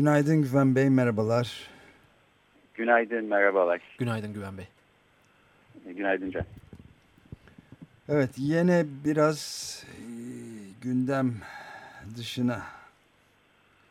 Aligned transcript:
Günaydın 0.00 0.42
Güven 0.42 0.74
Bey, 0.74 0.90
merhabalar. 0.90 1.70
Günaydın, 2.74 3.24
merhabalar. 3.24 3.80
Günaydın 3.98 4.32
Güven 4.32 4.58
Bey. 4.58 4.68
Günaydın 5.94 6.30
Can. 6.30 6.44
Evet, 8.08 8.30
yine 8.36 8.86
biraz 9.04 9.84
e, 9.86 10.04
gündem 10.82 11.34
dışına, 12.16 12.62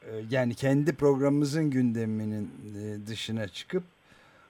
e, 0.02 0.10
yani 0.30 0.56
kendi 0.56 0.96
programımızın 0.96 1.70
gündeminin 1.70 2.52
e, 2.78 3.08
dışına 3.08 3.48
çıkıp 3.48 3.84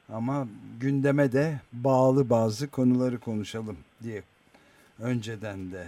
ama 0.10 0.48
gündeme 0.80 1.32
de 1.32 1.60
bağlı 1.74 2.30
bazı 2.30 2.72
konuları 2.72 3.20
konuşalım 3.20 3.78
diye 4.04 4.24
önceden 5.00 5.72
de 5.72 5.88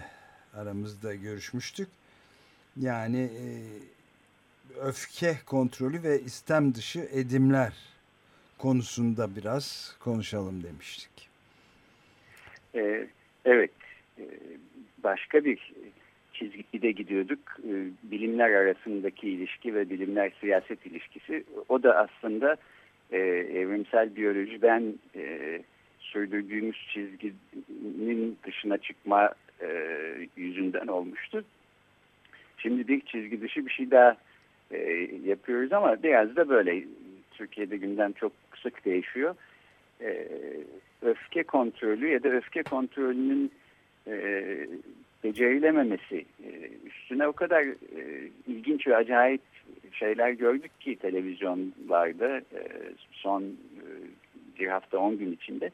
aramızda 0.53 1.15
görüşmüştük. 1.15 1.87
Yani 2.77 3.19
e, 3.19 3.45
öfke 4.81 5.35
kontrolü 5.45 6.03
ve 6.03 6.19
istem 6.19 6.75
dışı 6.75 6.99
edimler 6.99 7.73
konusunda 8.57 9.35
biraz 9.35 9.97
konuşalım 9.99 10.63
demiştik. 10.63 11.29
Ee, 12.75 13.07
evet, 13.45 13.71
ee, 14.19 14.23
başka 15.03 15.45
bir 15.45 15.73
çizgide 16.33 16.91
gidiyorduk. 16.91 17.39
Ee, 17.59 17.85
bilimler 18.03 18.51
arasındaki 18.51 19.29
ilişki 19.29 19.75
ve 19.75 19.89
bilimler 19.89 20.31
siyaset 20.41 20.85
ilişkisi. 20.85 21.43
O 21.69 21.83
da 21.83 21.97
aslında 21.97 22.57
e, 23.11 23.17
evrimsel 23.53 24.15
biyolojiden 24.15 24.93
e, 25.15 25.61
sürdürdüğümüz 25.99 26.87
çizginin 26.93 28.37
dışına 28.45 28.77
çıkma 28.77 29.29
e, 29.61 29.67
yüzünden 30.35 30.87
olmuştu. 30.87 31.43
Şimdi 32.57 32.87
bir 32.87 33.01
çizgi 33.01 33.41
dışı 33.41 33.65
bir 33.65 33.71
şey 33.71 33.91
daha 33.91 34.17
e, 34.71 35.09
yapıyoruz 35.25 35.73
ama 35.73 36.03
biraz 36.03 36.35
da 36.35 36.49
böyle 36.49 36.83
Türkiye'de 37.31 37.77
gündem 37.77 38.11
çok 38.11 38.31
sık 38.63 38.85
değişiyor. 38.85 39.35
E, 40.01 40.27
öfke 41.01 41.43
kontrolü 41.43 42.07
ya 42.07 42.23
da 42.23 42.29
öfke 42.29 42.63
kontrolünün 42.63 43.51
e, 44.07 44.43
becerilememesi 45.23 46.25
e, 46.43 46.49
üstüne 46.85 47.27
o 47.27 47.33
kadar 47.33 47.61
e, 47.61 48.29
ilginç 48.47 48.87
ve 48.87 48.95
acayip 48.95 49.41
şeyler 49.91 50.31
gördük 50.31 50.81
ki 50.81 50.95
televizyonlarda 50.95 52.37
e, 52.37 52.61
son 53.11 53.43
e, 53.43 53.85
bir 54.59 54.67
hafta 54.67 54.97
on 54.97 55.17
gün 55.17 55.31
içinde. 55.31 55.71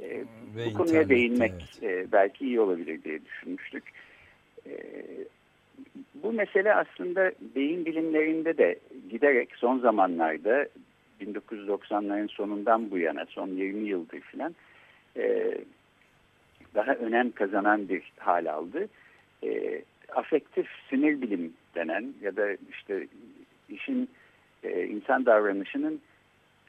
E, 0.00 0.24
bu 0.66 0.74
konuya 0.74 1.08
değinmek 1.08 1.52
evet. 1.82 2.06
e, 2.08 2.12
belki 2.12 2.44
iyi 2.44 2.60
olabilir 2.60 3.04
diye 3.04 3.24
düşünmüştük. 3.24 3.84
E, 4.66 4.72
bu 6.14 6.32
mesele 6.32 6.74
aslında 6.74 7.32
beyin 7.54 7.84
bilimlerinde 7.84 8.58
de 8.58 8.78
giderek 9.10 9.48
son 9.56 9.78
zamanlarda 9.78 10.66
1990'ların 11.20 12.28
sonundan 12.28 12.90
bu 12.90 12.98
yana 12.98 13.26
son 13.26 13.48
20 13.48 13.88
yıldır 13.88 14.20
filan 14.20 14.54
e, 15.16 15.54
daha 16.74 16.94
önem 16.94 17.30
kazanan 17.30 17.88
bir 17.88 18.12
hal 18.18 18.52
aldı. 18.52 18.88
E, 19.44 19.82
afektif 20.14 20.66
sinir 20.90 21.22
bilim 21.22 21.52
denen 21.74 22.14
ya 22.22 22.36
da 22.36 22.56
işte 22.70 23.06
işin 23.68 24.08
e, 24.62 24.84
insan 24.84 25.26
davranışının 25.26 26.00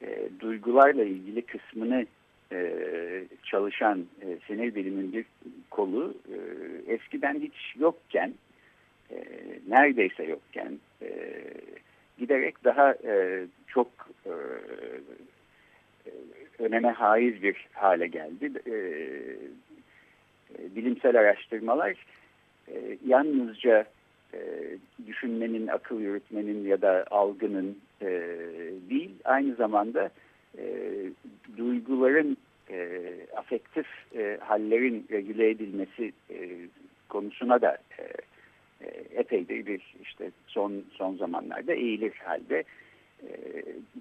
e, 0.02 0.30
duygularla 0.40 1.04
ilgili 1.04 1.42
kısmını 1.42 2.06
e, 2.52 2.74
çalışan 3.44 4.06
e, 4.22 4.38
sinir 4.48 4.76
bilimin 4.76 5.14
bir 5.14 5.26
kolu 5.70 6.14
e, 6.30 6.38
eskiden 6.94 7.40
hiç 7.40 7.76
yokken 7.80 8.34
e, 9.12 9.16
neredeyse 9.68 10.24
yokken 10.24 10.80
e, 11.02 11.10
giderek 12.18 12.64
daha 12.64 12.92
e, 12.92 13.46
çok 13.68 13.88
e, 14.26 14.34
öneme 16.60 16.92
haiz 16.92 17.44
bir 17.44 17.68
hale 17.74 18.08
geldi. 18.08 18.52
Bilimsel 20.76 21.20
araştırmalar 21.20 22.06
yalnızca 23.06 23.86
düşünmenin, 25.08 25.68
akıl 25.68 26.02
yürütmenin 26.02 26.68
ya 26.68 26.82
da 26.82 27.06
algının 27.12 27.78
değil, 28.90 29.12
aynı 29.24 29.56
zamanda 29.56 30.10
duyguların, 31.58 32.38
e, 32.70 33.00
afektif 33.36 33.88
e, 34.16 34.38
hallerin 34.42 35.06
regüle 35.12 35.50
edilmesi 35.50 36.12
e, 36.30 36.50
konusuna 37.10 37.62
da 37.62 37.78
e, 38.00 38.04
e, 38.84 39.20
epeydir 39.20 39.66
bir 39.66 39.82
işte 40.02 40.32
son 40.48 40.84
son 40.94 41.16
zamanlarda 41.16 41.74
eğilir 41.74 42.14
halde. 42.14 42.64
E, 43.24 43.32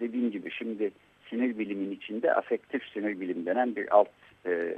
dediğim 0.00 0.30
gibi 0.30 0.50
şimdi 0.50 0.90
sinir 1.30 1.58
bilimin 1.58 1.90
içinde 1.90 2.34
afektif 2.34 2.82
sinir 2.92 3.20
bilim 3.20 3.46
denen 3.46 3.76
bir 3.76 3.96
alt 3.96 4.08
e, 4.46 4.74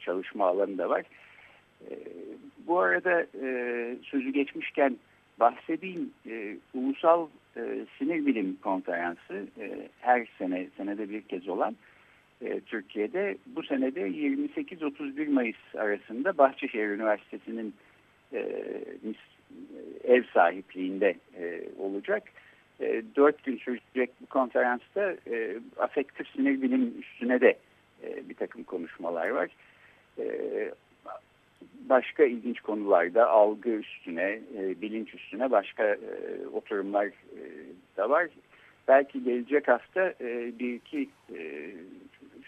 çalışma 0.00 0.46
alanı 0.46 0.78
da 0.78 0.88
var. 0.88 1.04
E, 1.90 1.94
bu 2.66 2.78
arada 2.78 3.26
e, 3.42 3.96
sözü 4.02 4.30
geçmişken 4.30 4.96
bahsedeyim. 5.40 6.10
E, 6.26 6.56
Ulusal 6.74 7.28
e, 7.56 7.86
Sinir 7.98 8.26
Bilim 8.26 8.56
Konferansı 8.62 9.46
e, 9.60 9.88
her 10.00 10.28
sene, 10.38 10.66
senede 10.76 11.10
bir 11.10 11.22
kez 11.22 11.48
olan 11.48 11.76
e, 12.42 12.60
Türkiye'de 12.60 13.36
bu 13.46 13.62
senede 13.62 14.00
28-31 14.00 15.28
Mayıs 15.28 15.74
arasında 15.74 16.38
Bahçeşehir 16.38 16.88
Üniversitesi'nin 16.88 17.74
e, 18.32 18.64
ev 20.04 20.22
sahipliğinde 20.34 21.14
e, 21.38 21.62
olacak. 21.78 22.22
E, 22.80 23.02
dört 23.16 23.44
gün 23.44 23.56
sürecek 23.56 24.10
bu 24.20 24.26
konferansta 24.26 25.16
e, 25.30 25.58
afektif 25.78 26.28
sinir 26.28 26.62
bilim 26.62 26.94
üstüne 26.98 27.40
de 27.40 27.58
e, 28.02 28.28
bir 28.28 28.34
takım 28.34 28.62
konuşmalar 28.62 29.28
var. 29.28 29.48
E, 30.18 30.24
başka 31.88 32.24
ilginç 32.24 32.60
konularda 32.60 33.28
algı 33.28 33.70
üstüne, 33.70 34.40
e, 34.58 34.80
bilinç 34.80 35.14
üstüne 35.14 35.50
başka 35.50 35.84
e, 35.84 35.98
oturumlar 36.52 37.06
e, 37.06 37.42
da 37.96 38.10
var. 38.10 38.28
Belki 38.88 39.24
gelecek 39.24 39.68
hafta 39.68 40.14
e, 40.20 40.52
bir 40.58 40.74
iki 40.74 41.08
e, 41.36 41.70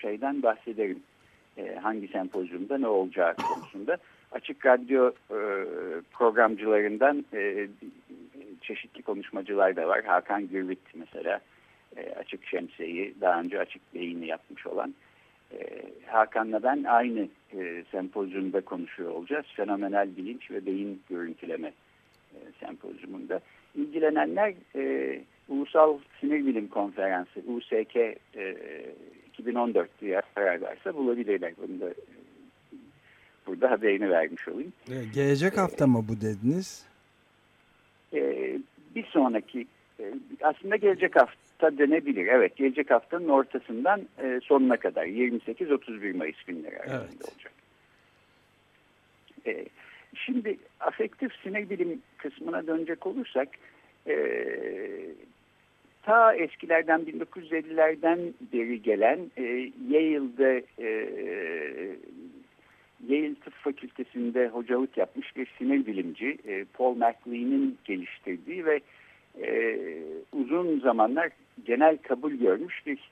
şeyden 0.01 0.43
bahsederim. 0.43 1.03
E, 1.57 1.75
hangi 1.75 2.09
sempozyumda 2.09 2.79
ne 2.79 2.87
olacağı 2.87 3.35
konusunda. 3.35 3.99
Açık 4.33 4.67
Radyo 4.67 5.09
e, 5.09 5.39
programcılarından 6.13 7.25
e, 7.35 7.69
çeşitli 8.63 9.03
konuşmacılar 9.03 9.77
da 9.77 9.89
var. 9.89 10.05
Hakan 10.05 10.49
Gürbüt 10.49 10.79
mesela 10.95 11.41
e, 11.97 12.15
Açık 12.15 12.47
Şemsiye'yi 12.47 13.15
daha 13.21 13.41
önce 13.41 13.61
Açık 13.61 13.95
Beyin'i 13.95 14.27
yapmış 14.27 14.67
olan. 14.67 14.95
Hakan'la 16.07 16.63
ben 16.63 16.85
aynı 16.85 17.29
sempozyumda 17.91 18.61
konuşuyor 18.61 19.11
olacağız. 19.11 19.47
Fenomenal 19.57 20.09
bilinç 20.17 20.51
ve 20.51 20.67
beyin 20.67 21.03
görüntüleme 21.11 21.73
sempozyumunda. 22.61 23.41
İlgilenenler 23.75 24.55
Ulusal 25.49 25.99
Sinir 26.21 26.47
Bilim 26.47 26.69
Konferansı 26.69 27.41
USK 27.47 27.97
e, 27.97 28.17
2014 29.29 30.01
diye 30.01 30.23
ararlarsa 30.37 30.95
bulabilirler. 30.95 31.53
Bunu 31.63 31.81
da 31.81 31.95
burada 33.51 33.71
haberini 33.71 34.11
vermiş 34.11 34.49
olayım. 34.49 34.73
Gelecek 35.15 35.59
hafta 35.59 35.87
mı 35.87 36.05
bu 36.09 36.21
dediniz? 36.21 36.87
E, 38.15 38.53
bir 38.95 39.05
sonraki 39.05 39.67
e, 40.01 40.15
aslında 40.43 40.77
gelecek 40.77 41.17
hafta 41.17 41.79
denebilir. 41.79 42.27
Evet 42.27 42.57
gelecek 42.57 42.91
haftanın 42.91 43.29
ortasından 43.29 44.01
e, 44.23 44.41
sonuna 44.43 44.77
kadar 44.77 45.07
28-31 45.07 46.17
Mayıs 46.17 46.43
günleri 46.47 46.79
arasında 46.79 47.05
evet. 47.13 47.33
olacak. 47.33 47.53
E, 49.47 49.67
şimdi 50.15 50.59
afektif 50.81 51.33
sinir 51.43 51.71
bilim 51.71 52.03
kısmına 52.19 52.67
dönecek 52.67 53.07
olursak 53.07 53.49
e, 54.07 54.15
ta 56.03 56.35
eskilerden 56.35 57.01
1950'lerden 57.01 58.19
beri 58.53 58.83
gelen 58.83 59.19
e, 59.37 59.43
Yale'de 59.89 60.65
e, 60.79 60.89
Yale 63.09 63.35
Tıp 63.35 63.55
Fakültesi'nde 63.55 64.49
hocalık 64.49 64.97
yapmış 64.97 65.37
bir 65.37 65.49
sinir 65.59 65.87
bilimci 65.87 66.39
e, 66.49 66.65
Paul 66.65 66.95
MacLean'in 66.95 67.79
geliştirdiği 67.85 68.65
ve 68.65 68.81
e, 69.43 69.79
uzun 70.33 70.81
zamanlar 70.81 71.31
genel 71.65 71.97
kabul 71.97 72.33
görmüş 72.33 72.87
bir 72.87 73.11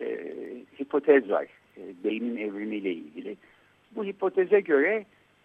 e, 0.00 0.34
hipotez 0.80 1.30
var 1.30 1.46
e, 1.76 1.80
beynin 2.04 2.36
evrimiyle 2.36 2.92
ilgili. 2.92 3.36
Bu 3.96 4.04
hipoteze 4.04 4.60
göre 4.60 5.04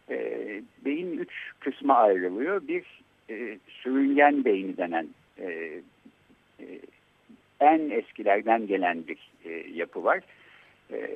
e, 0.09 0.37
beyin 0.85 1.17
üç 1.17 1.51
kısma 1.59 1.95
ayrılıyor. 1.95 2.67
Bir 2.67 2.83
e, 3.29 3.57
sürüngen 3.69 4.45
beyni 4.45 4.77
denen 4.77 5.07
e, 5.39 5.45
e, 6.59 6.65
en 7.59 7.89
eskilerden 7.89 8.67
gelen 8.67 9.07
bir 9.07 9.31
e, 9.45 9.49
yapı 9.73 10.03
var. 10.03 10.19
E, 10.91 11.09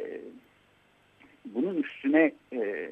bunun 1.56 1.84
üstüne 1.84 2.32
e, 2.54 2.90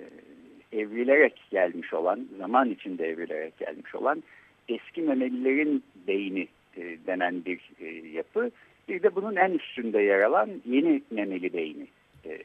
evrilerek 0.72 1.42
gelmiş 1.52 1.94
olan, 1.94 2.28
zaman 2.38 2.70
içinde 2.70 3.10
evrilerek 3.10 3.58
gelmiş 3.58 3.96
olan 3.96 4.24
eski 4.70 5.02
memelilerin 5.02 5.84
beyni 6.08 6.48
e, 6.78 6.98
denen 7.08 7.46
bir 7.46 7.60
e, 7.80 7.86
yapı. 8.08 8.52
Bir 8.90 9.04
de 9.04 9.16
bunun 9.16 9.36
en 9.36 9.52
üstünde 9.52 10.02
yer 10.02 10.22
alan 10.22 10.50
yeni 10.66 11.02
memeli 11.12 11.54
beyni. 11.54 11.88
E, 12.26 12.40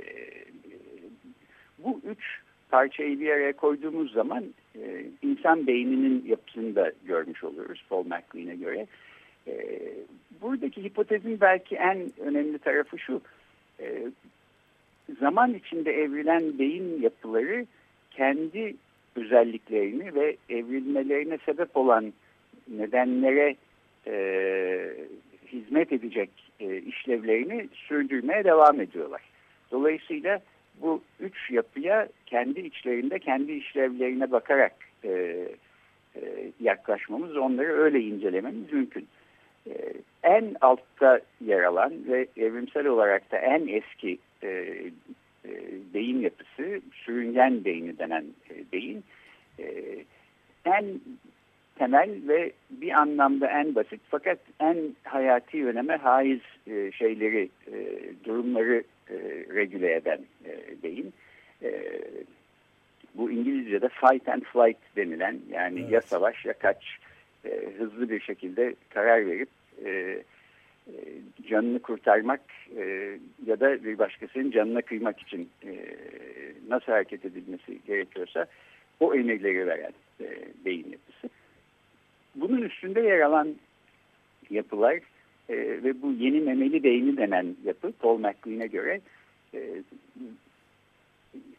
bu 1.79 2.01
üç 2.11 2.41
parçayı 2.71 3.21
bir 3.21 3.31
araya 3.31 3.53
koyduğumuz 3.53 4.12
zaman 4.12 4.45
e, 4.77 5.05
insan 5.23 5.67
beyninin 5.67 6.25
yapısını 6.27 6.75
da 6.75 6.93
görmüş 7.05 7.45
oluyoruz 7.45 7.85
Paul 7.89 8.07
MacLean'e 8.07 8.55
göre. 8.55 8.87
E, 9.47 9.83
buradaki 10.43 10.85
hipotezin 10.85 11.41
belki 11.41 11.77
en 11.77 12.11
önemli 12.21 12.59
tarafı 12.59 12.99
şu. 12.99 13.21
E, 13.81 14.03
zaman 15.21 15.55
içinde 15.55 15.93
evrilen 15.93 16.59
beyin 16.59 17.03
yapıları 17.03 17.67
kendi 18.11 18.75
özelliklerini 19.17 20.15
ve 20.15 20.37
evrilmelerine 20.49 21.39
sebep 21.47 21.77
olan 21.77 22.12
nedenlere 22.69 23.57
e, 24.07 24.17
hizmet 25.53 25.93
edecek 25.93 26.31
e, 26.61 26.79
işlevlerini 26.79 27.69
sürdürmeye 27.73 28.45
devam 28.45 28.81
ediyorlar. 28.81 29.23
Dolayısıyla 29.71 30.41
bu 30.83 31.03
üç 31.21 31.51
yapıya 31.51 32.09
kendi 32.27 32.61
içlerinde 32.61 33.19
kendi 33.19 33.53
işlevlerine 33.53 34.33
bakarak 34.33 34.73
e, 35.05 35.11
e, 36.17 36.53
yaklaşmamız, 36.61 37.37
onları 37.37 37.73
öyle 37.73 38.01
incelememiz 38.01 38.73
mümkün. 38.73 39.09
E, 39.67 39.73
en 40.23 40.55
altta 40.61 41.21
yer 41.41 41.62
alan 41.62 41.93
ve 42.09 42.27
evrimsel 42.37 42.87
olarak 42.87 43.33
da 43.33 43.39
en 43.39 43.67
eski 43.67 44.19
e, 44.42 44.48
e, 45.44 45.50
beyin 45.94 46.20
yapısı, 46.20 46.81
sürüngen 46.92 47.64
beyni 47.64 47.98
denen 47.98 48.25
e, 48.50 48.72
beyin, 48.72 49.04
e, 49.58 49.64
en 50.64 51.00
temel 51.78 52.10
ve 52.28 52.52
bir 52.70 52.90
anlamda 52.90 53.46
en 53.46 53.75
basit 53.75 54.00
fakat 54.10 54.38
en 54.60 54.96
hayati 55.02 55.66
öneme 55.66 55.96
haiz 55.96 56.40
e, 56.66 56.92
şeyleri, 56.92 57.48
e, 57.72 58.00
durumları 58.25 58.84
e, 59.10 59.14
regüle 59.54 59.94
eden 59.94 60.20
e, 60.44 60.82
beyin. 60.82 61.12
E, 61.62 62.00
bu 63.14 63.31
İngilizce'de 63.31 63.88
fight 63.88 64.28
and 64.28 64.42
flight 64.42 64.96
denilen 64.96 65.38
yani 65.50 65.81
evet. 65.81 65.92
ya 65.92 66.00
savaş 66.00 66.44
ya 66.44 66.52
kaç 66.52 66.98
e, 67.44 67.69
hızlı 67.78 68.10
bir 68.10 68.20
şekilde 68.20 68.75
karar 68.90 69.26
verip 69.26 69.48
e, 69.84 70.22
canını 71.48 71.78
kurtarmak 71.78 72.40
e, 72.76 73.19
ya 73.46 73.60
da 73.60 73.84
bir 73.84 73.98
başkasının 73.98 74.50
canına 74.50 74.82
kıymak 74.82 75.20
için 75.20 75.48
e, 75.64 75.76
nasıl 76.69 76.92
hareket 76.92 77.25
edilmesi 77.25 77.78
gerekiyorsa 77.87 78.46
o 79.00 79.14
emirleri 79.14 79.66
veren 79.66 79.92
e, 80.20 80.26
beyin 80.64 80.92
yapısı. 80.92 81.28
Bunun 82.34 82.62
üstünde 82.62 83.00
yer 83.00 83.20
alan 83.20 83.54
yapılar 84.50 84.94
e, 85.48 85.56
ve 85.56 86.02
bu 86.02 86.12
yeni 86.12 86.40
memeli 86.40 86.82
beyni 86.84 87.16
denen 87.16 87.56
yapı 87.64 87.92
Paul 87.92 88.19
MacLean'e 88.19 88.66
göre 88.66 89.00
e, 89.54 89.82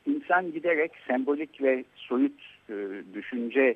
insan 0.05 0.51
giderek 0.51 0.91
sembolik 1.07 1.61
ve 1.61 1.83
soyut 1.95 2.41
e, 2.69 2.73
düşünce 3.13 3.75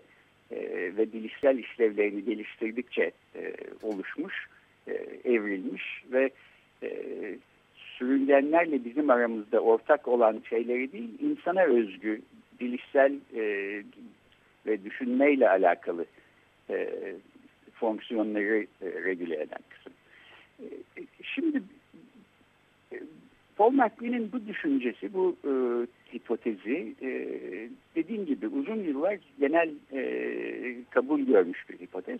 e, 0.51 0.57
ve 0.97 1.13
bilişsel 1.13 1.57
işlevlerini 1.57 2.25
geliştirdikçe 2.25 3.11
e, 3.35 3.53
oluşmuş, 3.81 4.47
e, 4.87 4.93
evrilmiş 5.23 6.03
ve 6.11 6.29
e, 6.83 6.89
sürüngenlerle 7.75 8.85
bizim 8.85 9.09
aramızda 9.09 9.59
ortak 9.59 10.07
olan 10.07 10.41
şeyleri 10.49 10.91
değil, 10.91 11.09
insana 11.19 11.63
özgü 11.63 12.21
bilişsel 12.59 13.13
e, 13.35 13.43
ve 14.65 14.83
düşünmeyle 14.83 15.49
alakalı 15.49 16.05
e, 16.69 16.89
fonksiyonları 17.73 18.67
e, 18.81 19.03
regüle 19.03 19.35
eden 19.35 19.59
kısım. 19.69 19.93
E, 20.59 20.67
şimdi 21.23 21.63
e, 22.93 22.99
Paul 23.55 23.71
MacLean'in 23.71 24.31
bu 24.31 24.47
düşüncesi, 24.47 25.13
bu 25.13 25.35
e, 25.43 25.51
hipotezi 26.15 26.95
e, 27.01 27.09
dediğim 27.95 28.25
gibi 28.25 28.47
uzun 28.47 28.83
yıllar 28.83 29.17
genel 29.39 29.69
e, 29.93 30.75
kabul 30.89 31.19
görmüş 31.19 31.69
bir 31.69 31.79
hipotez. 31.79 32.19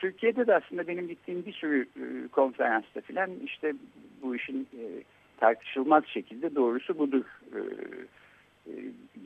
Türkiye'de 0.00 0.46
de 0.46 0.54
aslında 0.54 0.86
benim 0.88 1.08
gittiğim 1.08 1.46
bir 1.46 1.52
sürü 1.52 1.82
e, 1.82 2.28
konferansta 2.28 3.00
filan 3.00 3.30
işte 3.44 3.72
bu 4.22 4.36
işin 4.36 4.62
e, 4.62 4.84
tartışılmaz 5.40 6.04
şekilde 6.06 6.54
doğrusu 6.54 6.98
budur 6.98 7.24
e, 7.54 7.60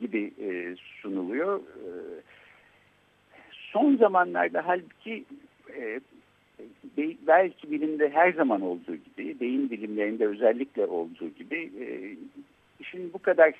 gibi 0.01 0.33
sunuluyor. 1.01 1.61
Son 3.51 3.95
zamanlarda 3.95 4.67
halbuki 4.67 5.25
belki 7.27 7.71
bilimde 7.71 8.09
her 8.09 8.33
zaman 8.33 8.61
olduğu 8.61 8.95
gibi, 8.95 9.39
beyin 9.39 9.69
bilimlerinde 9.69 10.27
özellikle 10.27 10.85
olduğu 10.85 11.29
gibi 11.29 11.71
işin 12.79 13.13
bu 13.13 13.19
kadar 13.19 13.53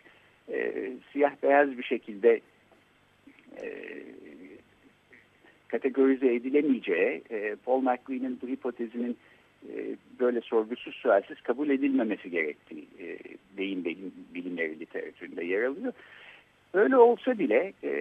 siyah 1.12 1.32
beyaz 1.44 1.78
bir 1.78 1.84
şekilde 1.84 2.42
kategorize 5.76 6.36
edilemeyeceği, 6.36 7.22
e, 7.32 7.56
Paul 7.66 7.82
MacLean'in 7.82 8.40
bu 8.42 8.48
hipotezinin 8.48 9.18
e, 9.70 9.96
böyle 10.20 10.42
sorgusuz 10.42 10.96
sualsiz 10.96 11.42
kabul 11.42 11.70
edilmemesi 11.70 12.30
gerektiği 12.30 12.88
e, 13.00 13.18
beyin 13.58 13.86
bilim, 13.86 14.14
bilimleri 14.34 14.80
literatüründe 14.80 15.46
yer 15.46 15.64
alıyor. 15.64 15.94
Öyle 16.74 16.98
olsa 16.98 17.40
bile 17.40 17.74
e, 17.84 17.94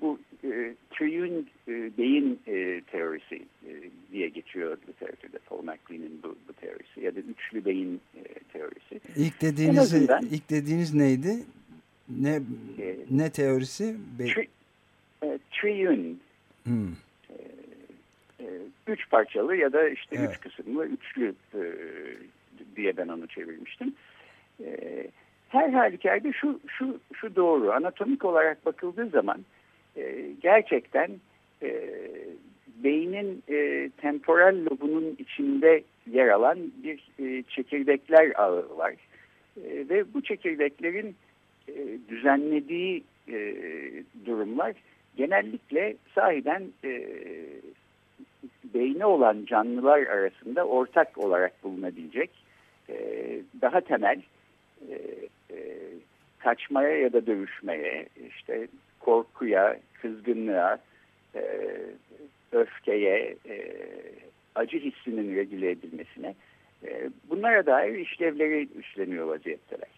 bu 0.00 0.18
e, 0.44 0.74
triune 0.90 1.42
e, 1.68 1.90
beyin 1.98 2.40
e, 2.46 2.80
teorisi 2.80 3.34
e, 3.34 3.70
diye 4.12 4.28
geçiyor 4.28 4.78
literatürde 4.88 5.38
Paul 5.38 5.62
MacLean'in 5.62 6.20
bu, 6.22 6.36
bu 6.48 6.52
teorisi 6.52 7.00
ya 7.00 7.14
da 7.16 7.20
üçlü 7.20 7.64
beyin 7.64 8.00
e, 8.16 8.22
teorisi. 8.52 9.00
İlk 9.16 9.42
dediğiniz 9.42 9.78
azından, 9.78 10.22
ilk 10.30 10.50
dediğiniz 10.50 10.94
neydi? 10.94 11.36
Ne 12.08 12.40
e, 12.78 12.96
ne 13.10 13.30
teorisi? 13.30 13.96
Tri, 14.18 14.48
e, 15.22 15.38
triune. 15.52 16.14
Hmm. 16.66 16.92
E, 18.40 18.46
üç 18.86 19.10
parçalı 19.10 19.56
ya 19.56 19.72
da 19.72 19.88
işte 19.88 20.16
evet. 20.18 20.30
üç 20.30 20.40
kısımlı 20.40 20.86
üçlü 20.86 21.34
e, 21.54 21.60
diye 22.76 22.96
ben 22.96 23.08
onu 23.08 23.26
çevirmiştim. 23.26 23.94
E, 24.64 25.06
her 25.48 25.68
halükarda 25.68 26.32
şu, 26.32 26.60
şu, 26.66 27.00
şu 27.14 27.36
doğru. 27.36 27.72
Anatomik 27.72 28.24
olarak 28.24 28.66
bakıldığı 28.66 29.08
zaman 29.08 29.44
e, 29.96 30.26
gerçekten 30.42 31.10
e, 31.62 31.90
beynin 32.84 33.42
e, 33.48 33.90
temporal 34.00 34.56
lobunun 34.70 35.16
içinde 35.18 35.82
yer 36.10 36.28
alan 36.28 36.58
bir 36.82 37.08
e, 37.18 37.42
çekirdekler 37.42 38.32
ağı 38.40 38.78
var. 38.78 38.94
E, 39.56 39.88
ve 39.88 40.14
bu 40.14 40.22
çekirdeklerin 40.22 41.16
e, 41.68 41.74
düzenlediği 42.08 43.04
e, 43.28 43.54
durumlar 44.26 44.74
genellikle 45.16 45.96
sahiden 46.14 46.62
e, 46.84 47.02
beyni 48.74 49.04
olan 49.04 49.44
canlılar 49.44 49.98
arasında 49.98 50.66
ortak 50.66 51.18
olarak 51.18 51.64
bulunabilecek 51.64 52.30
e, 52.88 52.96
daha 53.60 53.80
temel 53.80 54.22
e, 54.90 54.94
e, 55.50 55.56
kaçmaya 56.38 56.98
ya 56.98 57.12
da 57.12 57.26
dövüşmeye, 57.26 58.06
işte 58.28 58.68
korkuya, 59.00 59.76
kızgınlığa, 60.02 60.78
e, 61.34 61.42
öfkeye, 62.52 63.36
e, 63.48 63.72
acı 64.54 64.78
hissinin 64.78 65.36
regüle 65.36 65.70
edilmesine 65.70 66.34
e, 66.84 67.10
bunlara 67.30 67.66
dair 67.66 67.98
işlevleri 67.98 68.68
üstleniyor 68.78 69.26
vaziyetteler. 69.26 69.88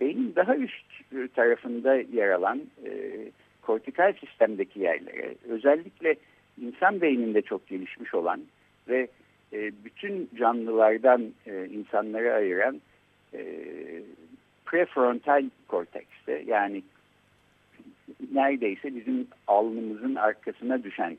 Beynin 0.00 0.32
daha 0.36 0.56
üst 0.56 0.84
tarafında 1.34 1.94
yer 1.94 2.28
alan 2.28 2.62
e, 2.86 2.90
kortikal 3.66 4.12
sistemdeki 4.12 4.80
yerlere, 4.80 5.34
özellikle 5.48 6.16
insan 6.60 7.00
beyninde 7.00 7.42
çok 7.42 7.66
gelişmiş 7.66 8.14
olan 8.14 8.40
ve 8.88 9.08
e, 9.52 9.72
bütün 9.84 10.30
canlılardan 10.38 11.32
e, 11.46 11.66
insanları 11.66 12.34
ayıran 12.34 12.80
e, 13.34 13.42
prefrontal 14.66 15.50
kortekste 15.68 16.42
yani 16.46 16.82
neredeyse 18.32 18.94
bizim 18.94 19.26
alnımızın 19.46 20.14
arkasına 20.14 20.84
düşen 20.84 21.18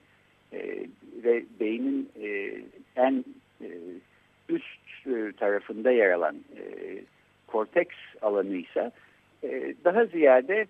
e, 0.53 0.87
ve 1.23 1.43
beynin 1.59 2.09
e, 2.21 2.61
en 2.95 3.25
e, 3.61 3.69
üst 4.49 5.07
e, 5.07 5.31
tarafında 5.39 5.91
yer 5.91 6.11
alan 6.11 6.35
e, 6.35 6.63
korteks 7.47 7.95
alanıysa 8.21 8.91
e, 9.43 9.75
daha 9.85 10.05
ziyade 10.05 10.65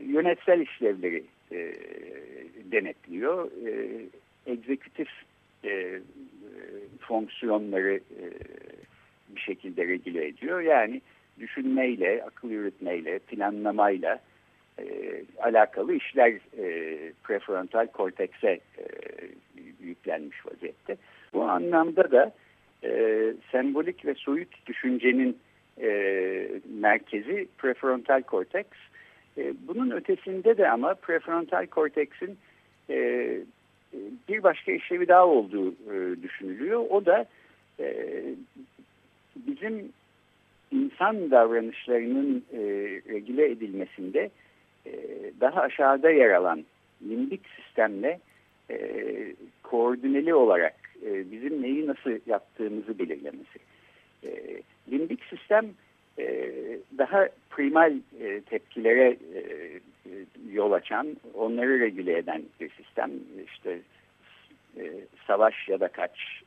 yönetsel 0.00 0.60
işlevleri 0.60 1.24
e, 1.52 1.74
denetliyor. 2.72 3.50
E, 3.66 4.00
egzekutif 4.46 5.08
e, 5.64 6.00
fonksiyonları 7.00 7.94
e, 7.94 8.24
bir 9.36 9.40
şekilde 9.40 9.86
regüle 9.86 10.26
ediyor. 10.26 10.60
Yani 10.60 11.00
düşünmeyle, 11.40 12.22
akıl 12.26 12.50
yürütmeyle, 12.50 13.18
planlamayla 13.18 14.20
e, 14.78 14.84
alakalı 15.38 15.94
işler 15.94 16.32
e, 16.58 16.98
prefrontal 17.24 17.86
kortekse 17.86 18.48
e, 18.48 18.84
yüklenmiş 19.80 20.46
vaziyette. 20.46 20.96
Bu 21.32 21.42
anlamda 21.42 22.10
da 22.10 22.32
e, 22.84 23.22
sembolik 23.52 24.06
ve 24.06 24.14
soyut 24.14 24.66
düşüncenin 24.66 25.38
e, 25.80 25.90
merkezi 26.80 27.48
prefrontal 27.58 28.22
korteks. 28.22 28.78
E, 29.38 29.54
bunun 29.68 29.90
ötesinde 29.90 30.56
de 30.56 30.70
ama 30.70 30.94
prefrontal 30.94 31.66
korteksin 31.66 32.38
e, 32.90 33.28
bir 34.28 34.42
başka 34.42 34.72
işlevi 34.72 35.08
daha 35.08 35.26
olduğu 35.26 35.70
e, 35.70 36.22
düşünülüyor. 36.22 36.84
O 36.90 37.06
da 37.06 37.26
e, 37.80 38.24
bizim 39.36 39.92
insan 40.70 41.30
davranışlarının 41.30 42.44
e, 42.52 42.60
regüle 43.08 43.50
edilmesinde 43.50 44.30
e, 44.86 44.92
daha 45.40 45.60
aşağıda 45.60 46.10
yer 46.10 46.30
alan 46.30 46.64
limbik 47.08 47.40
sistemle 47.56 48.20
e, 48.70 48.78
koordineli 49.62 50.34
olarak 50.34 50.74
e, 51.06 51.30
bizim 51.30 51.62
neyi 51.62 51.86
nasıl 51.86 52.10
yaptığımızı 52.26 52.98
belirlemesi. 52.98 53.58
E, 54.24 54.30
limbik 54.92 55.24
sistem 55.24 55.66
e, 56.18 56.52
daha 56.98 57.28
primal 57.50 57.94
e, 58.20 58.40
tepkilere 58.40 59.16
e, 59.34 59.42
yol 60.52 60.72
açan, 60.72 61.16
onları 61.34 61.80
regüle 61.80 62.18
eden 62.18 62.42
bir 62.60 62.70
sistem. 62.70 63.10
İşte 63.46 63.78
e, 64.76 64.92
savaş 65.26 65.68
ya 65.68 65.80
da 65.80 65.88
kaç 65.88 66.42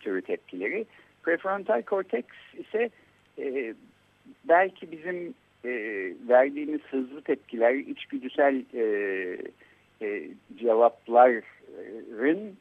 türü 0.00 0.22
tepkileri. 0.22 0.86
Prefrontal 1.22 1.82
korteks 1.82 2.36
ise 2.58 2.90
belki 4.44 4.92
bizim 4.92 5.34
verdiğimiz 6.28 6.80
hızlı 6.80 7.22
tepkiler, 7.22 7.74
içgüdüsel 7.74 8.62
e, 10.02 10.22
cevapların 10.56 12.56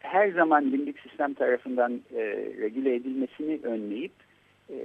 her 0.00 0.30
zaman 0.30 0.72
limbik 0.72 1.00
sistem 1.00 1.34
tarafından 1.34 2.00
e, 2.14 2.22
regüle 2.60 2.94
edilmesini 2.94 3.60
önleyip 3.62 4.12
e, 4.70 4.78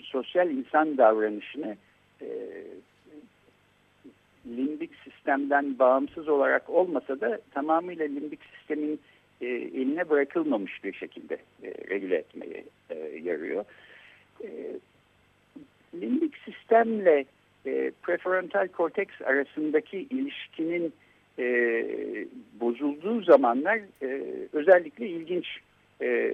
sosyal 0.00 0.50
insan 0.50 0.98
davranışını 0.98 1.76
e, 2.22 2.28
limbik 4.46 4.90
sistemden 5.04 5.78
bağımsız 5.78 6.28
olarak 6.28 6.70
olmasa 6.70 7.20
da 7.20 7.40
tamamıyla 7.50 8.04
limbik 8.04 8.40
sistemin 8.56 9.00
e, 9.40 9.46
eline 9.46 10.10
bırakılmamış 10.10 10.84
bir 10.84 10.92
şekilde 10.92 11.34
e, 11.62 11.74
regüle 11.90 12.16
etmeye 12.16 12.64
e, 12.90 12.94
yarıyor. 13.22 13.64
E, 14.44 14.48
limbik 15.94 16.36
sistemle 16.36 17.24
e, 17.66 17.92
prefrontal 18.02 18.68
korteks 18.68 19.22
arasındaki 19.22 19.98
ilişkinin 19.98 20.86
e, 20.86 21.05
bozulduğu 22.60 23.22
zamanlar 23.22 23.80
e, 24.02 24.22
özellikle 24.52 25.08
ilginç 25.08 25.46
e, 26.02 26.32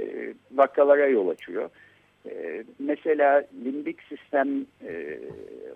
vakalara 0.52 1.06
yol 1.06 1.28
açıyor. 1.28 1.71
E, 2.30 2.64
mesela 2.78 3.44
limbik 3.64 4.02
sistem 4.02 4.66
e, 4.87 5.18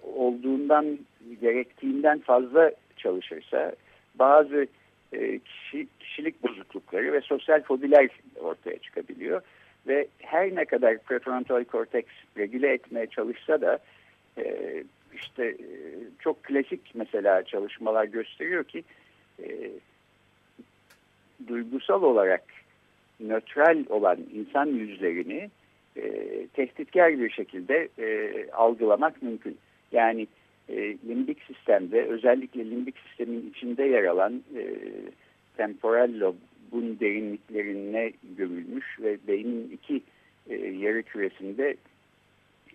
olduğundan 0.02 0.98
gerektiğinden 1.40 2.18
fazla 2.18 2.72
çalışırsa 2.96 3.74
bazı 4.14 4.66
e, 5.12 5.38
kişi, 5.38 5.86
kişilik 6.00 6.42
bozuklukları 6.42 7.12
ve 7.12 7.20
sosyal 7.20 7.62
fobiler 7.62 8.08
ortaya 8.40 8.78
çıkabiliyor. 8.78 9.42
Ve 9.86 10.06
her 10.18 10.54
ne 10.54 10.64
kadar 10.64 10.98
prefrontal 10.98 11.64
korteks 11.64 12.12
regüle 12.36 12.72
etmeye 12.72 13.06
çalışsa 13.06 13.60
da 13.60 13.78
e, 14.38 14.74
işte 15.14 15.44
e, 15.46 15.56
çok 16.20 16.42
klasik 16.42 16.80
mesela 16.94 17.42
çalışmalar 17.42 18.04
gösteriyor 18.04 18.64
ki 18.64 18.84
e, 19.42 19.70
duygusal 21.48 22.02
olarak 22.02 22.44
nötral 23.20 23.84
olan 23.88 24.18
insan 24.34 24.66
yüzlerini 24.66 25.50
e, 25.96 26.02
tehditkar 26.46 27.18
bir 27.18 27.30
şekilde 27.30 27.88
e, 27.98 28.32
algılamak 28.50 29.22
mümkün. 29.22 29.58
Yani 29.92 30.26
e, 30.68 30.76
limbik 31.08 31.42
sistemde 31.42 32.04
özellikle 32.04 32.70
limbik 32.70 32.94
sistemin 32.98 33.50
içinde 33.50 33.84
yer 33.84 34.04
alan 34.04 34.42
e, 34.56 34.62
temporal 35.56 36.20
lobun 36.20 37.00
derinliklerine 37.00 38.12
gömülmüş 38.36 39.00
ve 39.00 39.18
beynin 39.28 39.70
iki 39.70 40.02
e, 40.50 40.54
yarı 40.54 41.02
küresinde 41.02 41.76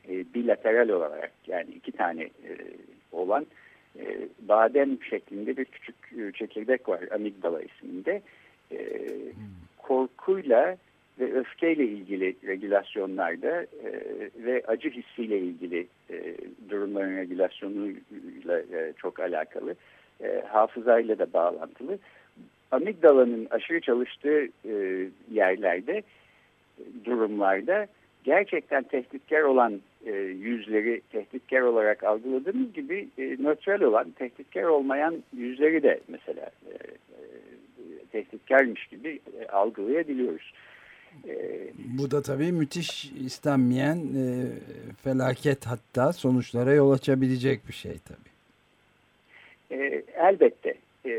e, 0.10 0.34
bilateral 0.34 0.90
olarak 0.90 1.32
yani 1.48 1.70
iki 1.76 1.92
tane 1.92 2.24
e, 2.24 2.58
olan 3.12 3.46
e, 4.00 4.28
badem 4.40 5.04
şeklinde 5.04 5.58
bir 5.58 5.66
küçük 5.66 5.96
e, 6.18 6.32
çekirdek 6.32 6.90
var 6.90 7.00
amigdala 7.12 7.62
isminde. 7.62 8.22
E, 8.72 8.80
korkuyla 9.78 10.78
ve 11.20 11.34
öfkeyle 11.34 11.84
ilgili 11.84 12.36
regülasyonlarda 12.46 13.62
e, 13.62 13.92
ve 14.36 14.64
acı 14.68 14.90
hissiyle 14.90 15.40
ilgili 15.40 15.88
durumların 16.70 17.18
regülasyonuyla 17.18 18.62
çok 18.98 19.20
alakalı. 19.20 19.76
Hafızayla 20.48 21.20
da 21.20 21.34
bağlantılı. 21.34 21.98
Amigdalanın 22.72 23.48
aşırı 23.52 23.82
çalıştığı 23.82 24.48
yerlerde, 25.32 26.04
durumlarda 27.06 27.88
gerçekten 28.24 28.84
tehditkar 28.84 29.42
olan 29.42 29.82
e, 30.06 30.12
yüzleri 30.22 31.02
tehditkar 31.12 31.62
olarak 31.62 32.04
algıladığımız 32.04 32.74
gibi 32.74 33.08
e, 33.18 33.24
nötral 33.24 33.82
olan, 33.82 34.12
tehditkar 34.12 34.64
olmayan 34.64 35.24
yüzleri 35.38 35.84
de 35.84 36.00
mesela 36.08 36.50
e, 36.68 36.74
e, 36.74 37.26
tehditkarmış 38.12 38.88
gibi 38.88 39.20
e, 39.40 39.48
algılayabiliyoruz. 39.48 40.54
E, 41.28 41.34
Bu 41.98 42.12
da 42.12 42.22
tabii 42.22 42.52
müthiş 42.52 43.06
istenmeyen 43.06 43.98
e, 43.98 44.26
felaket 45.04 45.66
hatta 45.66 46.14
sonuçlara 46.14 46.74
yol 46.74 46.92
açabilecek 46.92 47.68
bir 47.68 47.74
şey 47.74 47.94
tabii. 48.08 48.32
E, 49.82 50.04
elbette. 50.16 50.76
E, 51.06 51.14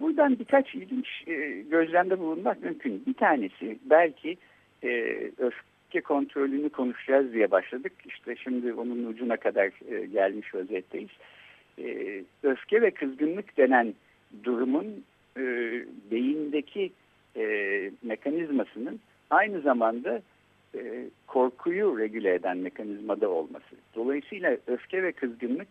buradan 0.00 0.38
birkaç 0.38 0.74
ilginç 0.74 1.06
e, 1.26 1.62
gözlemde 1.70 2.18
bulunmak 2.18 2.62
mümkün. 2.62 3.02
Bir 3.06 3.14
tanesi 3.14 3.78
belki 3.84 4.36
e, 4.84 5.20
öfke 5.94 6.00
kontrolünü 6.00 6.68
konuşacağız 6.68 7.32
diye 7.32 7.50
başladık. 7.50 7.92
İşte 8.04 8.36
şimdi 8.36 8.72
onun 8.72 9.06
ucuna 9.06 9.36
kadar 9.36 9.70
e, 9.92 10.06
gelmiş 10.06 10.54
vaziyetteyiz. 10.54 11.10
E, 11.78 12.22
öfke 12.42 12.82
ve 12.82 12.90
kızgınlık 12.90 13.56
denen 13.56 13.94
durumun 14.44 15.04
e, 15.36 15.42
beyindeki 16.10 16.92
e, 17.36 17.44
mekanizmasının 18.02 19.00
aynı 19.30 19.60
zamanda 19.60 20.22
e, 20.74 21.04
korkuyu 21.26 21.98
regüle 21.98 22.34
eden 22.34 22.56
mekanizmada 22.56 23.28
olması. 23.28 23.76
Dolayısıyla 23.94 24.56
öfke 24.66 25.02
ve 25.02 25.12
kızgınlık 25.12 25.68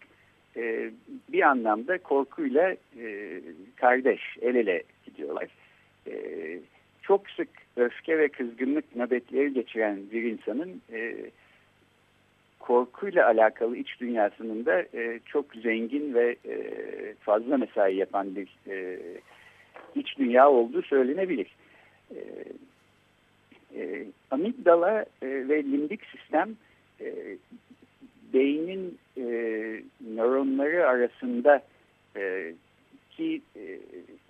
e, 0.58 0.92
bir 1.30 1.42
anlamda 1.42 1.98
korkuyla 1.98 2.76
e, 3.00 3.42
kardeş, 3.76 4.22
el 4.42 4.56
ele 4.56 4.84
gidiyorlar. 5.06 5.48
E, 6.08 6.14
çok 7.04 7.30
sık 7.30 7.50
öfke 7.78 8.18
ve 8.18 8.30
kızgınlık 8.30 8.96
nöbetleri 8.96 9.54
geçiren 9.54 10.00
bir 10.12 10.24
insanın 10.24 10.82
e, 10.94 11.16
korkuyla 12.60 13.28
alakalı 13.28 13.78
iç 13.78 14.00
dünyasının 14.00 14.66
da 14.66 14.82
e, 14.82 15.20
çok 15.26 15.46
zengin 15.56 16.14
ve 16.14 16.36
e, 16.46 16.56
fazla 17.20 17.58
mesai 17.58 17.96
yapan 17.96 18.36
bir 18.36 18.50
e, 18.68 19.00
iç 19.96 20.18
dünya 20.18 20.50
olduğu 20.50 20.82
söylenebilir. 20.82 21.56
E, 22.12 22.20
e, 23.76 24.06
amigdala 24.32 25.06
e, 25.22 25.28
ve 25.28 25.64
limbik 25.64 26.06
sistem 26.06 26.56
e, 27.02 27.38
beynin 28.34 28.98
e, 29.18 29.24
nöronları 30.16 30.88
arasında 30.88 31.64
e, 32.18 32.54
ki 33.18 33.42
e, 33.56 33.80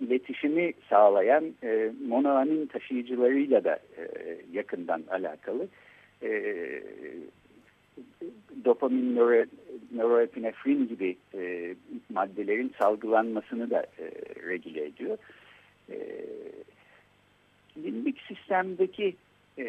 iletişimi 0.00 0.72
sağlayan 0.90 1.44
e, 1.62 1.92
monoamin 2.08 2.66
taşıyıcılarıyla 2.66 3.64
da 3.64 3.74
e, 3.74 4.36
yakından 4.52 5.02
alakalı. 5.10 5.68
e, 6.22 6.82
dopamin, 8.64 9.16
nöro, 9.16 9.44
nöroepinefrin 9.94 10.88
gibi 10.88 11.16
e, 11.34 11.74
maddelerin 12.08 12.74
salgılanmasını 12.82 13.70
da 13.70 13.80
e, 13.82 14.10
regüle 14.46 14.84
ediyor. 14.84 15.18
E, 15.90 15.98
limbik 17.76 18.20
sistemdeki 18.20 19.16
e, 19.58 19.66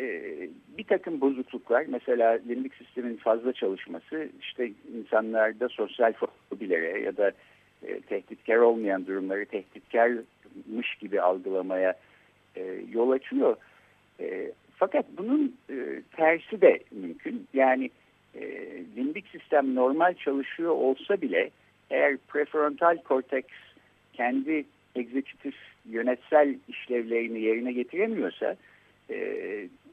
bir 0.77 0.83
takım 0.83 1.21
bozukluklar, 1.21 1.85
mesela 1.87 2.39
limbik 2.47 2.73
sistemin 2.75 3.15
fazla 3.17 3.53
çalışması, 3.53 4.29
işte 4.41 4.71
insanlarda 4.97 5.69
sosyal 5.69 6.13
fobilere 6.49 7.01
ya 7.01 7.17
da 7.17 7.31
e, 7.87 8.01
tehditkar 8.01 8.55
olmayan 8.55 9.07
durumları 9.07 9.45
tehditkarmış 9.45 10.95
gibi 10.99 11.21
algılamaya 11.21 11.93
e, 12.55 12.81
yol 12.91 13.11
açıyor. 13.11 13.57
E, 14.19 14.51
fakat 14.75 15.05
bunun 15.17 15.55
e, 15.69 16.01
tersi 16.15 16.61
de 16.61 16.79
mümkün. 16.91 17.47
Yani 17.53 17.89
e, 18.35 18.41
limbik 18.95 19.27
sistem 19.27 19.75
normal 19.75 20.13
çalışıyor 20.13 20.71
olsa 20.71 21.21
bile 21.21 21.49
eğer 21.89 22.17
prefrontal 22.27 22.97
korteks 22.97 23.53
kendi 24.13 24.65
egzekutif 24.95 25.55
yönetsel 25.89 26.55
işlevlerini 26.67 27.39
yerine 27.41 27.71
getiremiyorsa 27.71 28.55
e, 29.09 29.17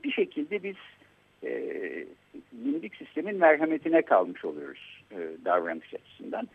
bir 0.05 0.13
şekilde 0.13 0.63
biz 0.63 0.77
e, 1.45 1.51
limbik 2.65 2.97
sistemin 2.97 3.37
merhametine 3.37 4.03
kalmış 4.03 4.45
oluyoruz 4.45 5.03
e, 5.11 5.19
davranış 5.45 5.95
açısından. 5.95 6.49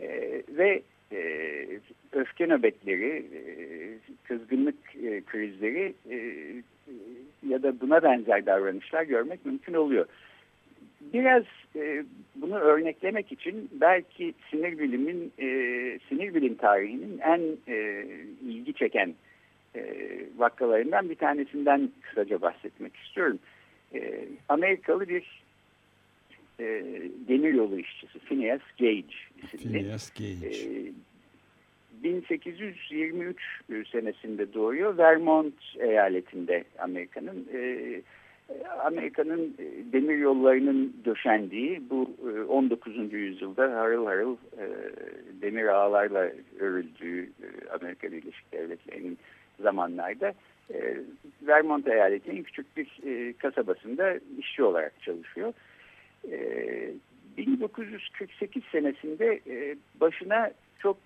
E, 0.00 0.42
ve 0.48 0.82
e, 1.12 1.66
öfke 2.12 2.46
nöbetleri, 2.46 3.26
e, 3.34 3.40
kızgınlık 4.24 4.96
e, 5.02 5.20
krizleri 5.20 5.94
e, 6.10 6.18
ya 7.48 7.62
da 7.62 7.80
buna 7.80 8.02
benzer 8.02 8.46
davranışlar 8.46 9.02
görmek 9.02 9.46
mümkün 9.46 9.74
oluyor. 9.74 10.06
Biraz 11.12 11.44
e, 11.76 12.04
bunu 12.34 12.58
örneklemek 12.58 13.32
için 13.32 13.70
belki 13.72 14.34
sinir 14.50 14.78
bilimin, 14.78 15.32
e, 15.38 15.48
sinir 16.08 16.34
bilim 16.34 16.54
tarihinin 16.54 17.18
en 17.18 17.40
e, 17.68 18.06
ilgi 18.48 18.74
çeken 18.74 19.14
e, 19.76 19.82
vakalarından 20.36 21.10
bir 21.10 21.14
tanesinden 21.14 21.90
kısaca 22.02 22.40
bahsetmek 22.42 22.96
istiyorum. 22.96 23.38
E, 23.94 24.28
Amerikalı 24.48 25.08
bir 25.08 25.45
e, 26.60 26.64
demir 27.28 27.54
yolu 27.54 27.80
işçisi 27.80 28.18
Phineas 28.18 28.60
Gage 28.78 29.16
isimli. 29.42 29.78
Phineas 29.78 30.10
Gage. 30.10 30.46
E, 30.46 30.92
1823 32.02 33.36
senesinde 33.92 34.54
doğuyor. 34.54 34.98
Vermont 34.98 35.54
eyaletinde 35.78 36.64
Amerika'nın. 36.78 37.48
E, 37.54 38.02
Amerika'nın 38.84 39.54
e, 39.58 39.92
demir 39.92 40.18
yollarının 40.18 40.96
döşendiği 41.04 41.82
bu 41.90 42.10
19. 42.48 42.96
E, 42.96 43.16
yüzyılda 43.16 43.76
harıl 43.76 44.06
harıl 44.06 44.36
e, 44.58 44.66
demir 45.42 45.64
ağlarla 45.64 46.30
örüldüğü 46.58 47.30
Amerika 47.80 48.12
Birleşik 48.12 48.52
Devletleri'nin 48.52 49.18
zamanlarda 49.60 50.34
Vermont 51.42 51.88
eyaletinin 51.88 52.42
küçük 52.42 52.76
bir 52.76 52.88
kasabasında 53.32 54.18
işçi 54.38 54.62
olarak 54.62 55.02
çalışıyor. 55.02 55.52
1948 57.36 58.62
senesinde 58.72 59.40
başına 60.00 60.50
çok 60.78 60.98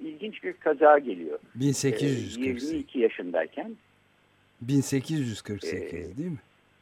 ilginç 0.00 0.44
bir 0.44 0.52
kaza 0.52 0.98
geliyor. 0.98 1.38
1848. 1.54 2.70
22 2.70 2.98
yaşındayken. 2.98 3.76
1848 4.60 5.94
ee, 5.94 6.16
değil 6.16 6.30
mi? 6.30 6.38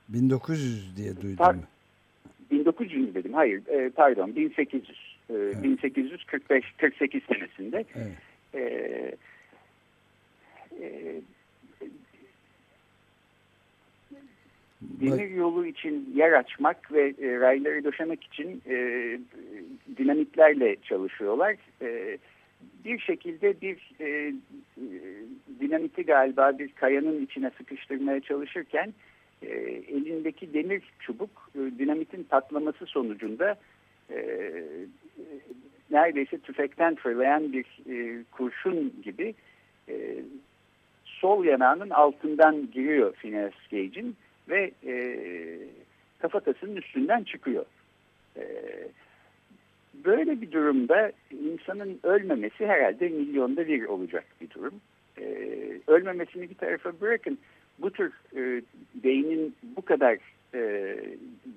1900 0.08 0.96
diye 0.96 1.16
duydum. 1.16 1.36
Par 1.36 1.56
1900 2.50 3.14
dedim. 3.14 3.34
Hayır, 3.34 3.66
e, 3.66 3.90
pardon 3.90 4.36
1800. 4.36 5.16
E, 5.30 5.34
evet. 5.34 5.62
1845 5.62 6.64
48 6.76 7.22
senesinde. 7.22 7.84
Evet. 7.94 8.16
E, 8.54 8.60
e, 10.80 11.20
demir 14.80 15.30
yolu 15.30 15.66
için 15.66 16.12
yer 16.14 16.32
açmak 16.32 16.92
ve 16.92 17.14
e, 17.22 17.40
rayları 17.40 17.84
döşemek 17.84 18.24
için 18.24 18.62
e, 18.68 18.76
dinamitlerle 19.98 20.76
çalışıyorlar. 20.82 21.56
E, 21.82 22.18
bir 22.84 22.98
şekilde 22.98 23.60
bir 23.60 23.92
e, 24.00 24.32
dinamiti 25.60 26.02
galiba 26.02 26.58
bir 26.58 26.72
kayanın 26.72 27.24
içine 27.24 27.50
sıkıştırmaya 27.58 28.20
çalışırken 28.20 28.94
e, 29.42 29.48
elindeki 29.88 30.54
demir 30.54 30.82
çubuk 31.00 31.50
e, 31.54 31.78
dinamitin 31.78 32.22
patlaması 32.24 32.86
sonucunda 32.86 33.56
e, 34.10 34.18
neredeyse 35.90 36.38
tüfekten 36.38 36.94
fırlayan 36.94 37.52
bir 37.52 37.66
e, 37.90 38.24
kurşun 38.32 38.92
gibi 39.02 39.34
e, 39.88 40.16
sol 41.04 41.44
yanağının 41.44 41.90
altından 41.90 42.70
giriyor 42.70 43.14
Phineas 43.14 43.52
Gage'in 43.70 44.16
ve 44.48 44.70
e, 44.86 44.94
kafatasının 46.18 46.76
üstünden 46.76 47.24
çıkıyor. 47.24 47.64
E, 48.36 48.44
böyle 50.04 50.40
bir 50.40 50.52
durumda 50.52 51.12
insanın 51.30 52.00
ölmemesi 52.02 52.66
herhalde 52.66 53.08
milyonda 53.08 53.68
bir 53.68 53.84
olacak 53.84 54.24
bir 54.40 54.50
durum. 54.50 54.74
E, 55.20 55.24
ölmemesini 55.86 56.50
bir 56.50 56.54
tarafa 56.54 57.00
bırakın 57.00 57.38
bu 57.78 57.90
tür 57.90 58.12
e, 58.36 58.62
beynin 58.94 59.54
bu 59.62 59.82
kadar 59.82 60.18
e, 60.54 60.96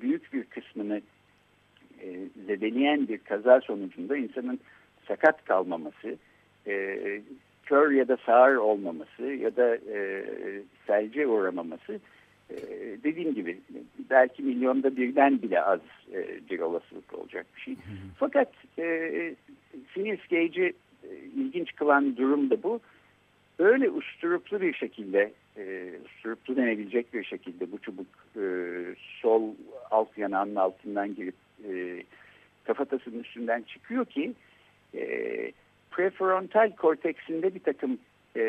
büyük 0.02 0.34
bir 0.34 0.44
kısmını 0.44 1.02
e, 2.02 2.08
zedeleyen 2.48 3.08
bir 3.08 3.18
kaza 3.18 3.62
sonucunda 3.62 4.18
insanın 4.18 4.60
sakat 5.08 5.46
kalmaması, 5.46 6.18
e, 6.68 6.98
kör 7.64 7.92
ya 7.92 8.08
da 8.08 8.18
sağır 8.26 8.56
olmaması 8.56 9.24
ya 9.24 9.56
da 9.56 9.76
e, 9.76 10.24
felce 10.88 11.28
uğramaması 11.28 12.00
e, 12.50 12.58
dediğim 13.04 13.34
gibi 13.34 13.60
belki 14.10 14.44
milyonda 14.44 14.96
birden 14.96 15.42
bile 15.42 15.62
az 15.62 15.80
e, 16.14 16.40
bir 16.50 16.60
olasılık 16.60 17.14
olacak 17.14 17.46
bir 17.56 17.62
şey. 17.62 17.76
Fakat 18.18 18.52
e, 18.80 19.36
Phineas 19.94 20.20
Gage'i 20.30 20.74
e, 21.04 21.10
ilginç 21.36 21.76
kılan 21.76 22.18
durum 22.18 22.50
da 22.50 22.64
bu. 22.64 22.80
Öyle 23.60 23.90
usturuplu 23.90 24.62
bir 24.62 24.74
şekilde 24.74 25.32
e, 25.58 25.90
sürüptü 26.22 26.56
denebilecek 26.56 27.14
bir 27.14 27.24
şekilde 27.24 27.72
bu 27.72 27.78
çubuk 27.78 28.08
e, 28.36 28.44
sol 29.22 29.44
alt 29.92 30.18
yanağının 30.18 30.56
altından 30.56 31.16
girip 31.16 31.36
e, 31.70 32.04
kafatasının 32.64 33.20
üstünden 33.20 33.62
çıkıyor 33.62 34.06
ki 34.06 34.34
e, 34.96 35.04
prefrontal 35.92 36.76
korteksinde 36.76 37.56
bir 37.56 37.60
takım 37.60 37.98
e, 38.36 38.42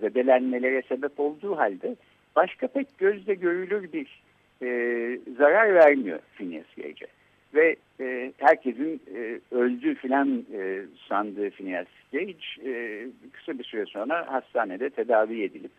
zedelenmelere 0.00 0.82
sebep 0.88 1.20
olduğu 1.20 1.56
halde 1.56 1.96
başka 2.36 2.66
pek 2.66 2.98
gözle 2.98 3.34
görülür 3.34 3.92
bir 3.92 4.22
e, 4.62 5.18
zarar 5.38 5.74
vermiyor 5.74 6.18
Phineas 6.36 6.74
Gage'e. 6.76 7.08
Ve 7.54 7.76
e, 8.00 8.32
herkesin 8.38 9.00
e, 9.14 9.40
öldü 9.50 9.94
filan 9.94 10.44
e, 10.54 10.82
sandığı 11.08 11.50
Phineas 11.50 11.86
Gage 12.12 12.34
e, 12.64 13.06
kısa 13.32 13.58
bir 13.58 13.64
süre 13.64 13.86
sonra 13.86 14.32
hastanede 14.32 14.90
tedavi 14.90 15.42
edilip 15.42 15.72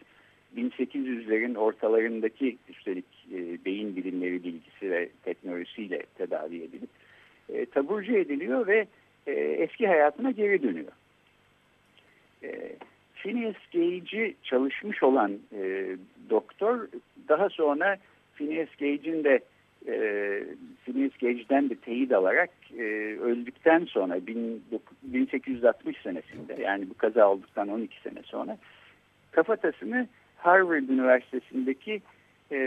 1800'lerin 0.57 1.57
ortalarındaki 1.57 2.57
üstelik 2.69 3.05
e, 3.33 3.65
beyin 3.65 3.95
bilimleri 3.95 4.43
bilgisi 4.43 4.91
ve 4.91 5.09
teknolojisiyle 5.23 6.03
tedavi 6.17 6.55
edilip 6.55 6.89
e, 7.49 7.65
taburcu 7.65 8.17
ediliyor 8.17 8.67
ve 8.67 8.87
e, 9.27 9.31
eski 9.31 9.87
hayatına 9.87 10.31
geri 10.31 10.63
dönüyor. 10.63 10.91
E, 12.43 12.75
Phineas 13.23 13.55
Gage'i 13.73 14.35
çalışmış 14.43 15.03
olan 15.03 15.31
e, 15.57 15.85
doktor 16.29 16.87
daha 17.29 17.49
sonra 17.49 17.97
Phineas 18.35 18.69
Gage'in 18.79 19.23
de 19.23 19.39
e, 19.87 19.95
Phineas 20.85 21.11
Gage'den 21.21 21.69
de 21.69 21.75
teyit 21.75 22.11
alarak 22.11 22.49
e, 22.77 22.83
öldükten 23.21 23.85
sonra 23.85 24.19
1860 25.03 25.97
senesinde 25.97 26.61
yani 26.61 26.89
bu 26.89 26.93
kaza 26.93 27.29
olduktan 27.29 27.67
12 27.67 28.01
sene 28.01 28.23
sonra 28.23 28.57
kafatasını 29.31 30.07
Harvard 30.37 30.89
Üniversitesi'ndeki 30.89 32.01
e, 32.51 32.57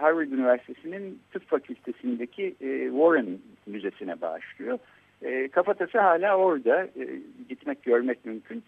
Harvard 0.00 0.30
Üniversitesi'nin 0.30 1.18
tıp 1.32 1.48
fakültesindeki 1.48 2.54
e, 2.60 2.88
Warren 2.90 3.38
Müzesi'ne 3.66 4.20
bağışlıyor. 4.20 4.78
E, 5.22 5.48
kafatası 5.48 6.00
hala 6.00 6.36
orada. 6.36 6.82
E, 6.84 7.04
gitmek, 7.48 7.82
görmek 7.82 8.24
mümkün. 8.24 8.62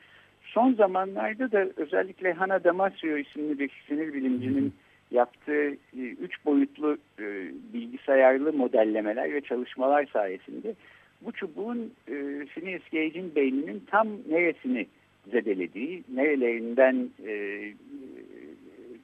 Son 0.56 0.72
zamanlarda 0.72 1.52
da 1.52 1.68
özellikle 1.76 2.32
Hana 2.32 2.64
Damasio 2.64 3.16
isimli 3.16 3.58
bir 3.58 3.70
sinir 3.88 4.14
bilimcinin 4.14 4.72
yaptığı 5.10 5.70
e, 5.72 6.00
üç 6.20 6.44
boyutlu 6.44 6.98
e, 7.18 7.24
bilgisayarlı 7.74 8.52
modellemeler 8.52 9.32
ve 9.34 9.40
çalışmalar 9.40 10.06
sayesinde 10.12 10.74
bu 11.22 11.32
çubuğun 11.32 11.92
e, 12.08 12.14
Phineas 12.46 12.82
Gage'in 12.92 13.34
beyninin 13.34 13.82
tam 13.90 14.08
neresini 14.28 14.86
zedelediği, 15.30 16.04
nerelerinden 16.14 17.08
e, 17.26 17.62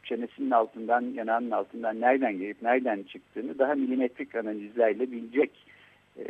çenesinin 0.05 0.51
altından, 0.51 1.03
yanağının 1.15 1.51
altından 1.51 2.01
nereden 2.01 2.39
gelip 2.39 2.63
nereden 2.63 3.03
çıktığını 3.03 3.59
daha 3.59 3.75
milimetrik 3.75 4.35
analizlerle 4.35 5.13
bilecek, 5.13 5.51
e, 6.19 6.25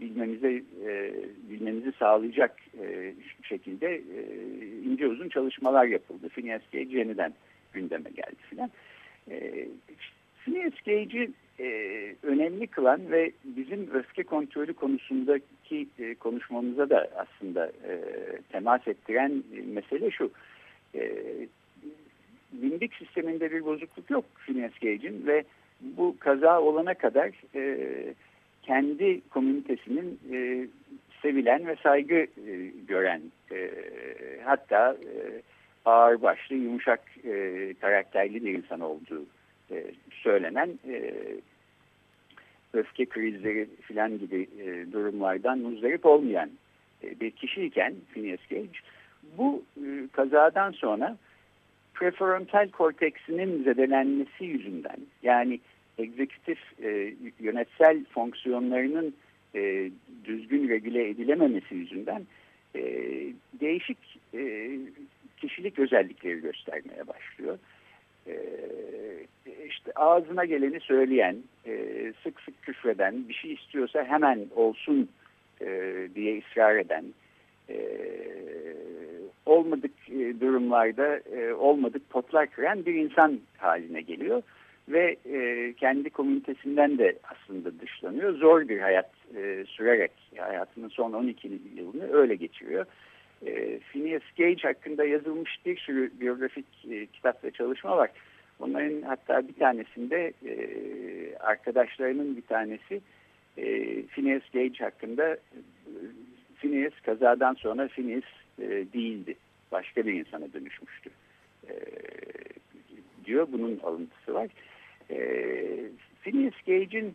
bilmemize 0.00 0.62
e, 0.86 1.14
bilmemizi 1.50 1.92
sağlayacak 1.98 2.56
e, 2.82 3.14
şekilde 3.42 3.94
e, 3.94 4.20
ince 4.84 5.06
uzun 5.06 5.28
çalışmalar 5.28 5.84
yapıldı. 5.84 6.28
Phineas 6.28 6.62
Gage 6.72 6.98
yeniden 6.98 7.34
gündeme 7.72 8.10
geldi 8.10 8.36
filan. 8.50 8.70
Phineas 10.44 10.74
Gage'i 10.86 11.30
önemli 12.22 12.66
kılan 12.66 13.10
ve 13.10 13.32
bizim 13.44 13.90
öfke 13.94 14.22
kontrolü 14.22 14.74
konusundaki 14.74 15.88
konuşmamıza 16.20 16.90
da 16.90 17.08
aslında 17.16 17.72
temas 18.52 18.88
ettiren 18.88 19.42
mesele 19.66 20.10
şu. 20.10 20.30
E, 20.94 21.12
limbik 22.62 22.94
sisteminde 22.94 23.52
bir 23.52 23.64
bozukluk 23.64 24.10
yok 24.10 24.24
Phineas 24.46 24.72
Gage'in 24.82 25.26
ve 25.26 25.44
bu 25.80 26.16
kaza 26.18 26.60
olana 26.60 26.94
kadar 26.94 27.30
e, 27.54 28.14
kendi 28.62 29.20
komünitesinin 29.30 30.20
e, 30.32 30.66
sevilen 31.22 31.66
ve 31.66 31.76
saygı 31.82 32.14
e, 32.14 32.72
gören 32.88 33.22
e, 33.52 33.70
hatta 34.44 34.92
e, 34.92 35.42
ağır 35.84 36.22
başlı 36.22 36.56
yumuşak 36.56 37.00
e, 37.24 37.74
karakterli 37.80 38.44
bir 38.44 38.54
insan 38.54 38.80
olduğu 38.80 39.26
e, 39.70 39.84
söylenen 40.10 40.78
e, 40.88 41.14
öfke 42.72 43.06
krizleri 43.06 43.68
filan 43.80 44.18
gibi 44.18 44.48
e, 44.60 44.92
durumlardan 44.92 45.58
muzdarip 45.58 46.06
olmayan 46.06 46.50
e, 47.04 47.20
bir 47.20 47.30
kişiyken 47.30 47.94
Phineas 48.14 48.46
Gage 48.50 48.78
bu 49.38 49.62
e, 49.76 50.08
kazadan 50.12 50.70
sonra 50.70 51.16
prefrontal 51.94 52.68
korteksinin 52.68 53.64
zedelenmesi 53.64 54.44
yüzünden 54.44 54.96
yani 55.22 55.60
egzekutif 55.98 56.58
e, 56.82 57.14
yönetsel 57.40 58.04
fonksiyonlarının 58.04 59.14
e, 59.54 59.90
düzgün 60.24 60.68
regüle 60.68 61.08
edilememesi 61.08 61.74
yüzünden 61.74 62.26
e, 62.74 62.82
değişik 63.60 63.98
e, 64.34 64.70
kişilik 65.36 65.78
özellikleri 65.78 66.40
göstermeye 66.40 67.06
başlıyor. 67.08 67.58
E, 68.26 68.36
işte 69.68 69.92
ağzına 69.96 70.44
geleni 70.44 70.80
söyleyen, 70.80 71.36
e, 71.66 71.72
sık 72.22 72.40
sık 72.40 72.62
küfreden, 72.62 73.28
bir 73.28 73.34
şey 73.34 73.52
istiyorsa 73.52 74.04
hemen 74.04 74.46
olsun 74.56 75.08
e, 75.60 75.98
diye 76.14 76.38
ısrar 76.38 76.76
eden, 76.76 77.04
e, 77.70 77.76
olmadık 79.46 79.92
e, 80.08 80.40
durumlarda 80.40 81.16
e, 81.18 81.52
olmadık 81.52 82.10
potlar 82.10 82.46
kıran 82.46 82.86
bir 82.86 82.94
insan 82.94 83.40
haline 83.58 84.00
geliyor 84.00 84.42
ve 84.88 85.16
e, 85.32 85.72
kendi 85.72 86.10
komünitesinden 86.10 86.98
de 86.98 87.18
aslında 87.24 87.80
dışlanıyor. 87.80 88.34
Zor 88.34 88.68
bir 88.68 88.80
hayat 88.80 89.10
e, 89.36 89.64
sürerek 89.68 90.12
hayatının 90.36 90.88
son 90.88 91.12
12 91.12 91.60
yılını 91.76 92.12
öyle 92.12 92.34
geçiriyor. 92.34 92.86
E, 93.46 93.78
Phineas 93.78 94.22
Gage 94.38 94.62
hakkında 94.62 95.04
yazılmış 95.04 95.58
bir 95.66 95.76
sürü 95.76 96.10
biyografik 96.20 96.66
e, 96.90 97.06
kitap 97.06 97.44
ve 97.44 97.50
çalışma 97.50 97.96
var. 97.96 98.10
Onların 98.60 99.02
hatta 99.02 99.48
bir 99.48 99.54
tanesinde 99.54 100.32
e, 100.46 100.56
arkadaşlarının 101.36 102.36
bir 102.36 102.42
tanesi 102.42 103.00
e, 103.56 103.66
Phineas 104.02 104.42
Gage 104.52 104.84
hakkında 104.84 105.34
e, 105.34 105.38
Phineas 106.56 106.92
kazadan 107.02 107.54
sonra 107.54 107.88
Phineas 107.88 108.24
e, 108.58 108.68
değildi. 108.68 109.34
Başka 109.72 110.06
bir 110.06 110.12
insana 110.12 110.52
dönüşmüştü. 110.52 111.10
E, 111.68 111.72
diyor. 113.32 113.48
Bunun 113.52 113.80
alıntısı 113.82 114.34
var. 114.34 114.48
E, 115.10 115.16
Phineas 116.22 116.54
Gage'in 116.66 117.14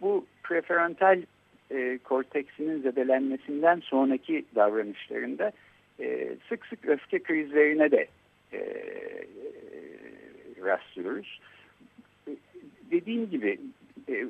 bu 0.00 0.26
preferental 0.42 1.22
e, 1.70 1.98
korteksinin 2.04 2.82
zedelenmesinden 2.82 3.80
sonraki 3.80 4.44
davranışlarında 4.54 5.52
e, 6.00 6.36
sık 6.48 6.66
sık 6.66 6.88
öfke 6.88 7.18
krizlerine 7.22 7.90
de 7.90 8.06
e, 8.52 8.60
rastlıyoruz. 10.62 11.40
Dediğim 12.90 13.30
gibi 13.30 13.58
e, 14.08 14.26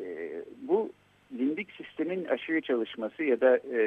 e, 0.00 0.42
bu 0.62 0.90
limbik 1.38 1.72
sistemin 1.72 2.24
aşırı 2.24 2.60
çalışması 2.60 3.24
ya 3.24 3.40
da 3.40 3.60
e, 3.72 3.78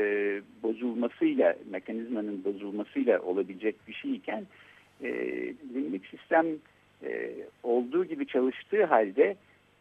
bozulmasıyla, 0.63 1.55
mekanizmanın 1.71 2.43
bozulmasıyla 2.43 3.21
olabilecek 3.21 3.75
bir 3.87 3.93
şeyken 3.93 4.45
e, 5.03 5.09
limbik 5.73 6.05
sistem 6.05 6.45
e, 7.03 7.31
olduğu 7.63 8.05
gibi 8.05 8.27
çalıştığı 8.27 8.85
halde 8.85 9.35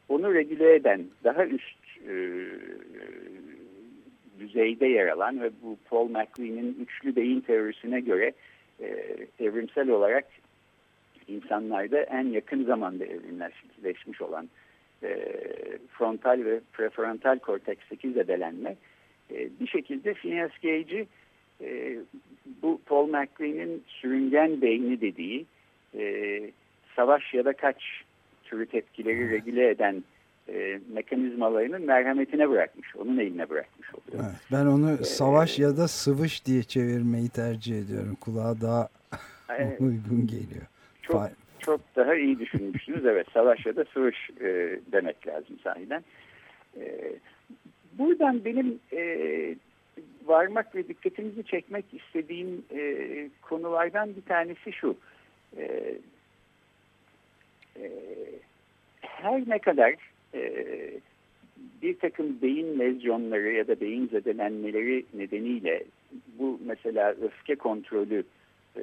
onu 0.09 0.35
regüle 0.35 0.75
eden 0.75 1.05
daha 1.25 1.47
üst 1.47 1.77
e, 2.09 2.15
düzeyde 4.39 4.87
yer 4.87 5.09
alan 5.09 5.41
ve 5.41 5.51
bu 5.63 5.77
Paul 5.91 6.09
MacLean'in 6.09 6.77
üçlü 6.81 7.17
beyin 7.17 7.41
teorisine 7.41 8.01
göre 8.01 8.33
e, 8.81 9.17
evrimsel 9.41 9.89
olarak 9.89 10.25
insanlarda 11.29 12.01
en 12.01 12.25
yakın 12.25 12.65
zamanda 12.65 13.05
evrimleşmiş 13.05 14.23
olan 14.23 14.49
e, 15.03 15.19
frontal 15.89 16.45
ve 16.45 16.61
prefrontal 16.73 17.39
korteksteki 17.39 18.13
zedelenme 18.13 18.77
e, 19.31 19.49
bir 19.61 19.67
şekilde 19.67 20.15
Phineas 20.15 20.53
Gage'i 20.63 21.07
e, 21.61 21.99
bu 22.63 22.81
Paul 22.87 23.07
MacLean'in 23.07 23.85
sürüngen 23.89 24.63
beyni 24.63 25.01
dediği 25.01 25.47
e, 25.99 26.51
savaş 26.97 27.35
ya 27.35 27.45
da 27.45 27.53
kaç 27.53 27.77
türü 28.45 28.67
tepkileri 28.67 29.31
regüle 29.31 29.71
eden 29.71 30.05
e, 30.49 30.81
mekanizmalarının 30.93 31.83
merhametine 31.83 32.51
bırakmış. 32.51 32.97
Onun 32.97 33.19
eline 33.19 33.51
bırakmış 33.51 33.89
oluyor. 33.95 34.25
Evet, 34.25 34.41
ben 34.53 34.67
onu 34.67 34.93
ee, 34.93 35.05
savaş 35.05 35.59
ya 35.59 35.77
da 35.77 35.89
sıvış 35.89 36.47
diye 36.47 36.63
çevirmeyi 36.63 37.29
tercih 37.29 37.79
ediyorum. 37.79 38.17
Kulağa 38.21 38.61
daha 38.61 38.89
e, 39.59 39.77
uygun 39.79 40.27
geliyor. 40.27 40.67
Çok, 41.03 41.23
çok 41.59 41.81
daha 41.97 42.15
iyi 42.15 42.39
düşünmüşsünüz. 42.39 43.07
evet 43.07 43.27
savaş 43.35 43.67
ya 43.67 43.77
da 43.77 43.85
sıvış 43.95 44.31
e, 44.41 44.81
demek 44.93 45.27
lazım 45.27 45.59
sahiden. 45.65 46.05
E, 46.81 47.13
buradan 47.93 48.45
benim 48.45 48.79
e, 48.93 49.01
varmak 50.27 50.75
ve 50.75 50.89
dikkatinizi 50.89 51.45
çekmek 51.45 51.85
istediğim 51.93 52.65
e, 52.75 53.31
konulardan 53.43 54.17
bir 54.17 54.23
tanesi 54.23 54.73
şu. 54.73 54.97
E, 55.57 55.95
e, 57.83 57.91
her 59.01 59.43
ne 59.49 59.59
kadar 59.59 59.95
e, 60.35 60.53
bir 61.83 61.99
takım 61.99 62.43
beyin 62.43 62.79
lezyonları 62.79 63.53
ya 63.53 63.69
da 63.69 63.81
beyin 63.81 64.09
zedelenmeleri 64.09 65.05
nedeniyle 65.15 65.85
bu 66.39 66.61
mesela 66.65 67.15
öfke 67.23 67.55
kontrolü 67.55 68.25
e, 68.77 68.83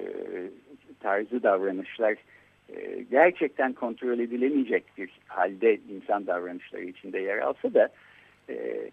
tarzı 0.99 1.43
davranışlar 1.43 2.15
e, 2.75 3.05
gerçekten 3.11 3.73
kontrol 3.73 4.19
edilemeyecek 4.19 4.83
bir 4.97 5.09
halde 5.27 5.79
insan 5.91 6.27
davranışları 6.27 6.83
içinde 6.83 7.19
yer 7.19 7.37
alsa 7.37 7.73
da 7.73 7.89
e, 8.49 8.89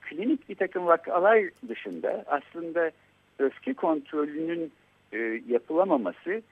klinik 0.00 0.48
bir 0.48 0.54
takım 0.54 0.86
vakalar 0.86 1.44
dışında 1.68 2.24
aslında 2.26 2.90
öfke 3.38 3.74
kontrolünün 3.74 4.72
e, 5.12 5.18
yapılamaması 5.48 6.42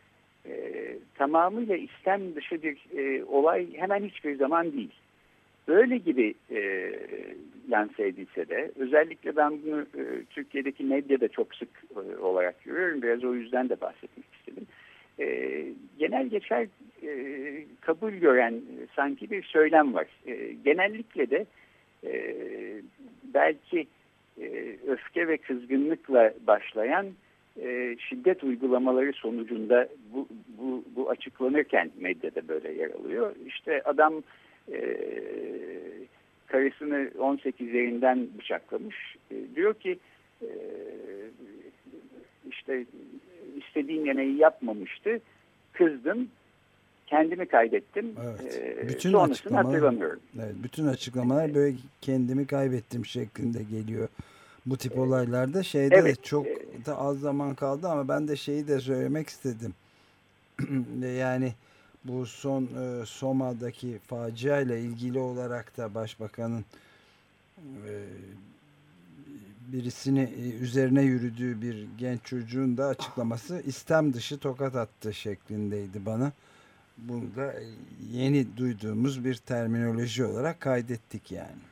e, 0.47 0.97
tamamıyla 1.15 1.77
istem 1.77 2.35
dışı 2.35 2.63
bir 2.63 2.79
e, 2.97 3.25
olay 3.25 3.77
hemen 3.77 4.05
hiçbir 4.05 4.37
zaman 4.37 4.73
değil. 4.73 4.93
Böyle 5.69 5.99
gibi 5.99 6.35
e, 6.51 6.93
lanse 7.71 8.07
edilse 8.07 8.49
de 8.49 8.71
özellikle 8.77 9.37
ben 9.37 9.63
bunu 9.63 9.81
e, 9.81 10.25
Türkiye'deki 10.31 10.85
medyada 10.85 11.29
çok 11.29 11.55
sık 11.55 11.69
e, 11.97 12.17
olarak 12.17 12.65
görüyorum. 12.65 13.03
Biraz 13.03 13.25
o 13.25 13.35
yüzden 13.35 13.69
de 13.69 13.81
bahsetmek 13.81 14.27
istedim. 14.39 14.67
E, 15.21 15.65
genel 15.99 16.27
geçer 16.27 16.67
e, 17.03 17.11
kabul 17.81 18.13
gören 18.13 18.53
e, 18.55 18.87
sanki 18.97 19.31
bir 19.31 19.43
söylem 19.43 19.95
var. 19.95 20.07
E, 20.27 20.53
genellikle 20.65 21.31
de 21.31 21.47
e, 22.05 22.35
belki 23.35 23.87
e, 24.41 24.77
öfke 24.87 25.29
ve 25.29 25.37
kızgınlıkla 25.37 26.33
başlayan 26.47 27.07
e, 27.63 27.97
şiddet 28.09 28.45
uygulamaları 28.45 29.13
sonucunda 29.13 29.89
bu, 30.15 30.29
bu, 30.59 30.85
bu 30.97 31.11
açıklanırken 31.11 31.91
medyada 32.01 32.49
böyle 32.49 32.73
yer 32.73 32.91
alıyor. 32.91 33.35
İşte 33.47 33.83
adam 33.85 34.23
e, 34.73 34.81
karısını 36.47 37.11
18'lerinden 37.19 38.27
bıçaklamış. 38.39 39.17
E, 39.31 39.35
diyor 39.57 39.75
ki 39.75 39.99
e, 40.43 40.49
işte 42.51 42.85
istediğim 43.57 44.07
yemeği 44.07 44.37
yapmamıştı. 44.37 45.21
Kızdım. 45.73 46.29
Kendimi 47.07 47.47
kaybettim. 47.47 48.15
Evet. 48.25 48.59
E, 48.79 48.89
bütün 48.89 49.11
Sonrasını 49.11 49.57
hatırlamıyorum. 49.57 50.21
Evet, 50.37 50.55
bütün 50.63 50.87
açıklamalar 50.87 51.55
böyle 51.55 51.77
kendimi 52.01 52.47
kaybettim 52.47 53.07
şeklinde 53.07 53.59
geliyor 53.63 54.09
bu 54.71 54.77
tip 54.77 54.99
olaylarda 54.99 55.63
şeyde 55.63 55.95
evet. 55.95 56.25
çok 56.25 56.47
da 56.87 56.99
az 56.99 57.21
zaman 57.21 57.55
kaldı 57.55 57.89
ama 57.89 58.09
ben 58.09 58.29
de 58.29 58.37
şeyi 58.37 58.69
de 58.69 58.81
söylemek 58.81 59.29
istedim. 59.29 59.75
yani 61.19 61.53
bu 62.05 62.27
son 62.27 62.63
e, 62.63 63.07
Soma'daki 63.07 63.99
facia 64.07 64.61
ile 64.61 64.81
ilgili 64.81 65.19
olarak 65.19 65.77
da 65.77 65.95
başbakanın 65.95 66.65
e, 67.59 67.93
birisini 69.73 70.23
e, 70.23 70.51
üzerine 70.63 71.03
yürüdüğü 71.03 71.63
bir 71.63 71.87
genç 71.99 72.25
çocuğun 72.25 72.77
da 72.77 72.87
açıklaması 72.87 73.63
istem 73.67 74.13
dışı 74.13 74.39
tokat 74.39 74.77
attı 74.77 75.15
şeklindeydi 75.15 76.07
bana. 76.07 76.33
Bunu 76.99 77.37
da 77.37 77.55
yeni 78.13 78.57
duyduğumuz 78.57 79.25
bir 79.25 79.35
terminoloji 79.35 80.25
olarak 80.25 80.61
kaydettik 80.61 81.33
yani. 81.33 81.63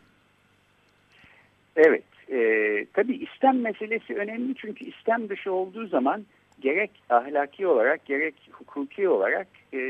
Evet. 1.76 2.04
E, 2.30 2.86
tabii 2.92 3.16
istem 3.16 3.60
meselesi 3.60 4.14
önemli 4.14 4.54
çünkü 4.54 4.84
istem 4.84 5.28
dışı 5.28 5.52
olduğu 5.52 5.86
zaman 5.86 6.26
gerek 6.60 6.90
ahlaki 7.10 7.66
olarak 7.66 8.06
gerek 8.06 8.34
hukuki 8.52 9.08
olarak 9.08 9.46
e, 9.74 9.80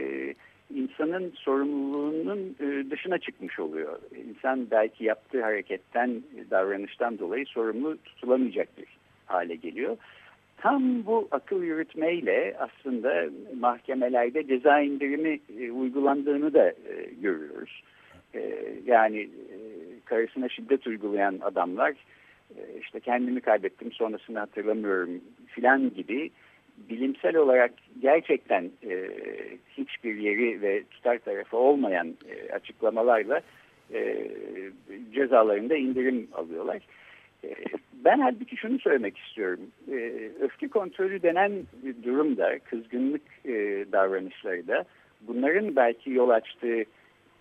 insanın 0.74 1.32
sorumluluğunun 1.36 2.56
e, 2.60 2.90
dışına 2.90 3.18
çıkmış 3.18 3.58
oluyor. 3.58 3.98
İnsan 4.28 4.70
belki 4.70 5.04
yaptığı 5.04 5.42
hareketten, 5.42 6.22
davranıştan 6.50 7.18
dolayı 7.18 7.46
sorumlu 7.46 7.96
tutulamayacak 7.96 8.78
bir 8.78 8.86
hale 9.26 9.54
geliyor. 9.54 9.96
Tam 10.56 11.06
bu 11.06 11.28
akıl 11.30 11.62
yürütmeyle 11.62 12.56
aslında 12.58 13.24
mahkemelerde 13.58 14.46
ceza 14.46 14.80
indirimi 14.80 15.40
e, 15.60 15.70
uygulandığını 15.70 16.54
da 16.54 16.68
e, 16.68 17.10
görüyoruz. 17.20 17.82
Yani 18.86 19.28
karısına 20.04 20.48
şiddet 20.48 20.86
uygulayan 20.86 21.38
adamlar 21.42 21.94
işte 22.80 23.00
kendimi 23.00 23.40
kaybettim 23.40 23.92
sonrasını 23.92 24.38
hatırlamıyorum 24.38 25.20
filan 25.46 25.94
gibi 25.94 26.30
bilimsel 26.76 27.36
olarak 27.36 27.72
gerçekten 28.02 28.70
e, 28.90 29.08
hiçbir 29.76 30.16
yeri 30.16 30.62
ve 30.62 30.84
tutar 30.90 31.18
tarafı 31.18 31.56
olmayan 31.56 32.14
e, 32.28 32.52
açıklamalarla 32.52 33.40
e, 33.94 34.28
cezalarında 35.14 35.76
indirim 35.76 36.28
alıyorlar. 36.32 36.82
E, 37.44 37.54
ben 37.92 38.20
halbuki 38.20 38.56
şunu 38.56 38.78
söylemek 38.78 39.18
istiyorum. 39.18 39.60
E, 39.92 40.30
öfke 40.40 40.68
kontrolü 40.68 41.22
denen 41.22 41.52
durumda, 42.02 42.58
kızgınlık 42.58 43.22
e, 43.44 43.52
davranışları 43.92 44.68
da 44.68 44.84
bunların 45.20 45.76
belki 45.76 46.10
yol 46.10 46.28
açtığı 46.28 46.84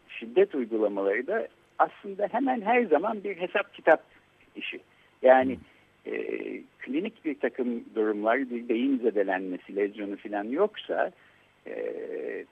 şiddet 0.08 0.56
uygulamaları 0.56 1.28
da 1.28 1.48
aslında 1.80 2.28
hemen 2.32 2.62
her 2.62 2.84
zaman 2.84 3.24
bir 3.24 3.38
hesap 3.38 3.74
kitap 3.74 4.04
işi. 4.56 4.80
Yani 5.26 5.60
e, 6.06 6.14
klinik 6.80 7.26
bir 7.26 7.40
takım 7.40 7.84
durumlar, 7.96 8.50
bir 8.50 8.70
beyin 8.70 9.00
zedelenmesi, 9.00 9.76
lezyonu 9.76 10.18
falan 10.18 10.44
yoksa 10.44 11.12
e, 11.68 11.76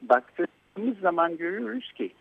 baktığımız 0.01 0.99
zaman 1.01 1.37
görüyoruz 1.37 1.93
ki 1.93 2.11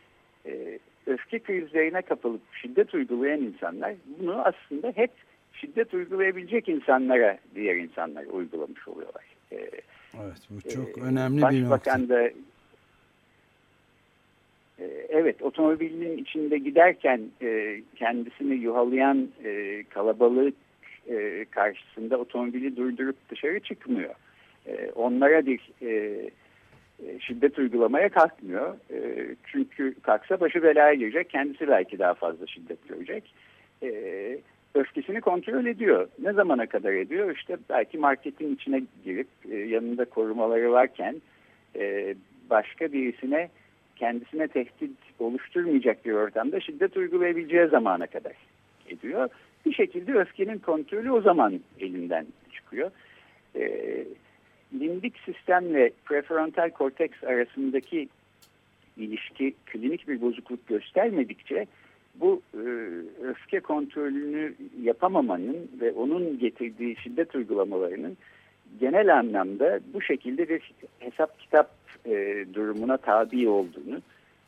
e, 0.46 0.78
öfke 1.06 1.38
krizlerine 1.38 2.02
kapılıp 2.02 2.40
şiddet 2.62 2.94
uygulayan 2.94 3.40
insanlar 3.40 3.94
bunu 4.18 4.42
aslında 4.44 4.92
hep 4.94 5.10
şiddet 5.52 5.94
uygulayabilecek 5.94 6.68
insanlara 6.68 7.38
diğer 7.54 7.76
insanlar 7.76 8.24
uygulamış 8.24 8.88
oluyorlar. 8.88 9.24
E, 9.52 9.56
evet 10.22 10.48
bu 10.50 10.68
çok 10.68 10.98
e, 10.98 11.00
önemli 11.00 11.36
bir 11.36 11.62
nokta. 11.62 11.70
Başbakan 11.70 12.08
da 12.08 12.22
e, 12.22 12.34
Evet, 15.22 15.42
otomobilin 15.42 16.18
içinde 16.18 16.58
giderken 16.58 17.20
e, 17.42 17.80
kendisini 17.96 18.54
yuhalayan 18.54 19.28
e, 19.44 19.82
kalabalık 19.88 20.54
e, 21.10 21.44
karşısında 21.50 22.18
otomobili 22.18 22.76
durdurup 22.76 23.16
dışarı 23.30 23.60
çıkmıyor. 23.60 24.14
E, 24.66 24.90
onlara 24.94 25.46
bir 25.46 25.70
e, 25.82 25.90
e, 27.06 27.20
şiddet 27.20 27.58
uygulamaya 27.58 28.08
kalkmıyor. 28.08 28.74
E, 28.90 29.26
çünkü 29.46 29.94
kalksa 30.02 30.40
başı 30.40 30.62
belaya 30.62 30.94
girecek. 30.94 31.30
Kendisi 31.30 31.68
belki 31.68 31.98
daha 31.98 32.14
fazla 32.14 32.46
şiddet 32.46 32.88
görecek. 32.88 33.34
E, 33.82 33.90
öfkesini 34.74 35.20
kontrol 35.20 35.66
ediyor. 35.66 36.08
Ne 36.22 36.32
zamana 36.32 36.66
kadar 36.66 36.92
ediyor? 36.92 37.36
İşte 37.36 37.56
belki 37.70 37.98
marketin 37.98 38.54
içine 38.54 38.82
girip 39.04 39.28
e, 39.50 39.56
yanında 39.56 40.04
korumaları 40.04 40.72
varken 40.72 41.22
e, 41.76 42.14
başka 42.50 42.92
birisine 42.92 43.48
kendisine 44.02 44.48
tehdit 44.48 44.90
oluşturmayacak 45.18 46.04
bir 46.04 46.12
ortamda 46.12 46.60
şiddet 46.60 46.96
uygulayabileceği 46.96 47.68
zamana 47.68 48.06
kadar 48.06 48.32
ediyor 48.88 49.28
bir 49.66 49.72
şekilde 49.72 50.12
öfkenin 50.12 50.58
kontrolü 50.58 51.10
o 51.10 51.20
zaman 51.20 51.60
elinden 51.80 52.26
çıkıyor. 52.52 52.90
E, 53.56 53.62
limbik 54.80 55.18
sistemle 55.18 55.90
prefrontal 56.04 56.70
korteks 56.70 57.24
arasındaki 57.24 58.08
ilişki 58.96 59.54
klinik 59.66 60.08
bir 60.08 60.20
bozukluk 60.20 60.66
göstermedikçe 60.66 61.66
bu 62.14 62.42
e, 62.54 62.62
öfke 63.22 63.60
kontrolünü 63.60 64.54
yapamamanın 64.82 65.70
ve 65.80 65.92
onun 65.92 66.38
getirdiği 66.38 66.96
şiddet 66.96 67.34
uygulamalarının 67.34 68.16
genel 68.80 69.18
anlamda 69.18 69.80
bu 69.94 70.02
şekilde 70.02 70.48
bir 70.48 70.72
hesap 70.98 71.40
kitap 71.40 71.70
e, 72.06 72.44
durumuna 72.54 72.96
tabi 72.96 73.48
olduğunu 73.48 74.00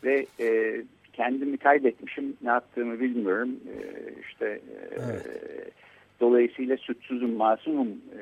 ve 0.04 0.26
e, 0.40 0.76
kendimi 1.12 1.56
kaybetmişim 1.56 2.36
ne 2.42 2.48
yaptığımı 2.50 3.00
bilmiyorum 3.00 3.50
e, 3.50 3.76
işte 4.30 4.46
e, 4.46 4.60
evet. 4.90 5.72
dolayısıyla 6.20 6.76
suçsuzum 6.76 7.32
masumum 7.36 7.88
e, 7.88 8.20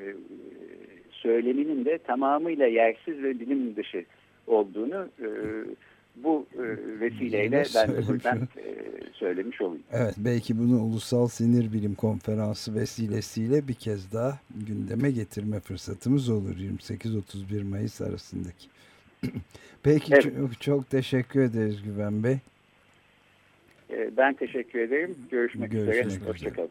söyleminin 1.10 1.84
de 1.84 1.98
tamamıyla 1.98 2.66
yersiz 2.66 3.22
ve 3.22 3.40
bilim 3.40 3.76
dışı 3.76 4.04
olduğunu 4.46 5.08
e, 5.20 5.28
bu 6.16 6.46
e, 6.54 6.62
vesileyle 7.00 7.64
ben 7.74 7.88
de 7.88 8.08
buradan 8.08 8.38
e, 8.38 8.74
söylemiş 9.12 9.60
olayım. 9.60 9.82
Evet 9.92 10.14
belki 10.18 10.58
bunu 10.58 10.82
Ulusal 10.82 11.28
Sinir 11.28 11.72
Bilim 11.72 11.94
Konferansı 11.94 12.74
vesilesiyle 12.74 13.68
bir 13.68 13.74
kez 13.74 14.12
daha 14.12 14.38
gündeme 14.66 15.10
getirme 15.10 15.60
fırsatımız 15.60 16.28
olur 16.28 16.56
28-31 16.56 17.64
Mayıs 17.64 18.00
arasındaki. 18.00 18.68
Peki 19.82 20.14
evet. 20.14 20.22
çok, 20.22 20.60
çok 20.60 20.90
teşekkür 20.90 21.40
ederiz 21.40 21.82
Güven 21.82 22.24
Bey. 22.24 22.36
Ee, 23.90 24.10
ben 24.16 24.34
teşekkür 24.34 24.78
ederim. 24.78 25.14
Görüşmek, 25.30 25.70
Görüşmek 25.70 26.06
üzere. 26.06 26.28
Hoşçakalın. 26.28 26.70